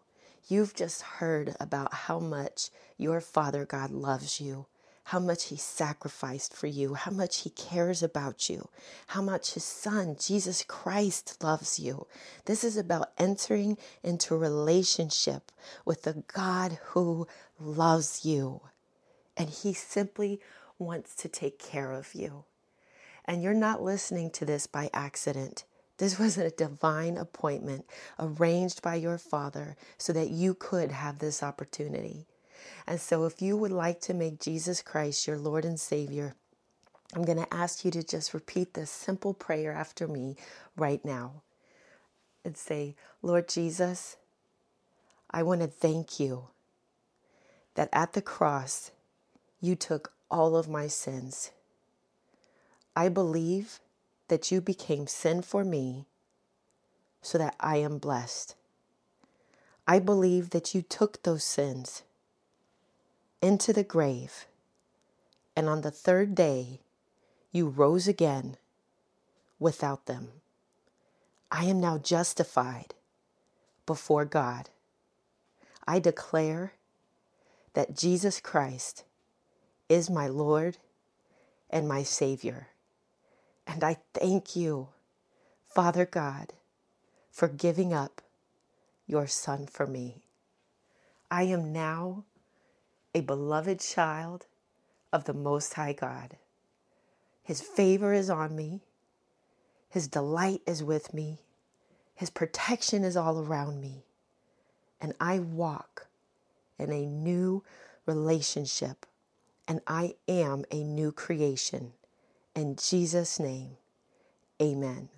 You've 0.48 0.74
just 0.74 1.02
heard 1.02 1.54
about 1.60 1.92
how 1.92 2.18
much 2.18 2.70
your 2.96 3.20
Father 3.20 3.64
God 3.64 3.90
loves 3.90 4.40
you, 4.40 4.66
how 5.04 5.18
much 5.18 5.44
He 5.44 5.56
sacrificed 5.56 6.54
for 6.54 6.66
you, 6.66 6.94
how 6.94 7.10
much 7.10 7.40
He 7.42 7.50
cares 7.50 8.02
about 8.02 8.48
you, 8.48 8.68
how 9.08 9.22
much 9.22 9.54
His 9.54 9.64
Son, 9.64 10.16
Jesus 10.18 10.62
Christ, 10.66 11.42
loves 11.42 11.78
you. 11.78 12.06
This 12.44 12.64
is 12.64 12.76
about 12.76 13.12
entering 13.18 13.78
into 14.02 14.36
relationship 14.36 15.52
with 15.84 16.02
the 16.02 16.22
God 16.32 16.78
who 16.88 17.26
loves 17.58 18.24
you. 18.24 18.60
And 19.36 19.48
He 19.48 19.72
simply 19.72 20.40
wants 20.78 21.14
to 21.16 21.28
take 21.28 21.58
care 21.58 21.92
of 21.92 22.14
you. 22.14 22.44
And 23.24 23.42
you're 23.42 23.54
not 23.54 23.82
listening 23.82 24.30
to 24.32 24.44
this 24.44 24.66
by 24.66 24.88
accident. 24.94 25.64
This 25.98 26.18
was 26.18 26.38
a 26.38 26.50
divine 26.50 27.16
appointment 27.18 27.86
arranged 28.18 28.82
by 28.82 28.96
your 28.96 29.18
Father 29.18 29.76
so 29.98 30.12
that 30.12 30.30
you 30.30 30.54
could 30.54 30.92
have 30.92 31.18
this 31.18 31.42
opportunity. 31.42 32.26
And 32.86 33.00
so, 33.00 33.24
if 33.24 33.42
you 33.42 33.56
would 33.56 33.72
like 33.72 34.00
to 34.02 34.14
make 34.14 34.40
Jesus 34.40 34.82
Christ 34.82 35.26
your 35.26 35.38
Lord 35.38 35.64
and 35.64 35.78
Savior, 35.78 36.34
I'm 37.14 37.24
going 37.24 37.38
to 37.38 37.54
ask 37.54 37.84
you 37.84 37.90
to 37.92 38.02
just 38.02 38.34
repeat 38.34 38.74
this 38.74 38.90
simple 38.90 39.34
prayer 39.34 39.72
after 39.72 40.08
me 40.08 40.36
right 40.76 41.04
now 41.04 41.42
and 42.44 42.56
say, 42.56 42.94
Lord 43.22 43.48
Jesus, 43.48 44.16
I 45.30 45.42
want 45.42 45.60
to 45.62 45.66
thank 45.66 46.20
you 46.20 46.48
that 47.74 47.88
at 47.92 48.12
the 48.12 48.22
cross 48.22 48.90
you 49.60 49.74
took 49.74 50.12
all 50.30 50.56
of 50.56 50.68
my 50.68 50.86
sins. 50.86 51.50
I 52.96 53.08
believe 53.08 53.80
that 54.28 54.50
you 54.50 54.60
became 54.60 55.06
sin 55.06 55.42
for 55.42 55.64
me 55.64 56.06
so 57.20 57.38
that 57.38 57.56
I 57.60 57.76
am 57.78 57.98
blessed. 57.98 58.54
I 59.86 59.98
believe 59.98 60.50
that 60.50 60.74
you 60.74 60.82
took 60.82 61.22
those 61.22 61.44
sins 61.44 62.02
into 63.40 63.72
the 63.72 63.84
grave, 63.84 64.46
and 65.56 65.68
on 65.68 65.80
the 65.80 65.90
third 65.90 66.34
day, 66.34 66.80
you 67.50 67.68
rose 67.68 68.06
again 68.06 68.56
without 69.58 70.06
them. 70.06 70.28
I 71.50 71.64
am 71.64 71.80
now 71.80 71.98
justified 71.98 72.94
before 73.86 74.24
God. 74.24 74.68
I 75.86 75.98
declare 75.98 76.74
that 77.72 77.96
Jesus 77.96 78.40
Christ 78.40 79.04
is 79.88 80.10
my 80.10 80.26
Lord 80.26 80.76
and 81.70 81.88
my 81.88 82.02
Savior. 82.02 82.68
And 83.68 83.84
I 83.84 83.98
thank 84.14 84.56
you, 84.56 84.88
Father 85.66 86.06
God, 86.06 86.54
for 87.30 87.48
giving 87.48 87.92
up 87.92 88.22
your 89.06 89.26
Son 89.26 89.66
for 89.66 89.86
me. 89.86 90.22
I 91.30 91.42
am 91.42 91.70
now 91.72 92.24
a 93.14 93.20
beloved 93.20 93.80
child 93.80 94.46
of 95.12 95.24
the 95.24 95.34
Most 95.34 95.74
High 95.74 95.92
God. 95.92 96.38
His 97.42 97.60
favor 97.60 98.14
is 98.14 98.30
on 98.30 98.56
me, 98.56 98.80
His 99.90 100.08
delight 100.08 100.62
is 100.66 100.82
with 100.82 101.12
me, 101.12 101.40
His 102.14 102.30
protection 102.30 103.04
is 103.04 103.16
all 103.18 103.38
around 103.38 103.82
me, 103.82 104.06
and 104.98 105.12
I 105.20 105.40
walk 105.40 106.08
in 106.78 106.90
a 106.90 107.06
new 107.06 107.62
relationship, 108.06 109.04
and 109.66 109.82
I 109.86 110.14
am 110.26 110.64
a 110.70 110.82
new 110.82 111.12
creation. 111.12 111.92
In 112.58 112.74
Jesus' 112.74 113.38
name, 113.38 113.76
amen. 114.60 115.10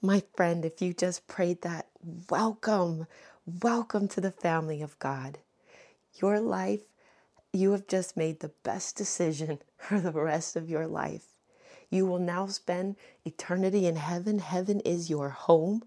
My 0.00 0.22
friend, 0.36 0.64
if 0.64 0.80
you 0.80 0.92
just 0.92 1.26
prayed 1.26 1.62
that, 1.62 1.88
welcome, 2.30 3.08
welcome 3.60 4.06
to 4.06 4.20
the 4.20 4.30
family 4.30 4.80
of 4.80 4.96
God. 5.00 5.38
Your 6.22 6.38
life, 6.38 6.82
you 7.52 7.72
have 7.72 7.88
just 7.88 8.16
made 8.16 8.38
the 8.38 8.52
best 8.62 8.94
decision 8.94 9.58
for 9.78 9.98
the 9.98 10.12
rest 10.12 10.54
of 10.54 10.70
your 10.70 10.86
life. 10.86 11.24
You 11.90 12.06
will 12.06 12.20
now 12.20 12.46
spend 12.46 12.94
eternity 13.24 13.88
in 13.88 13.96
heaven. 13.96 14.38
Heaven 14.38 14.78
is 14.82 15.10
your 15.10 15.30
home, 15.30 15.82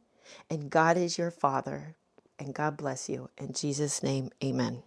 and 0.49 0.69
God 0.69 0.97
is 0.97 1.17
your 1.17 1.31
Father. 1.31 1.95
And 2.37 2.53
God 2.53 2.75
bless 2.75 3.07
you. 3.07 3.29
In 3.37 3.53
Jesus' 3.53 4.03
name, 4.03 4.31
amen. 4.43 4.83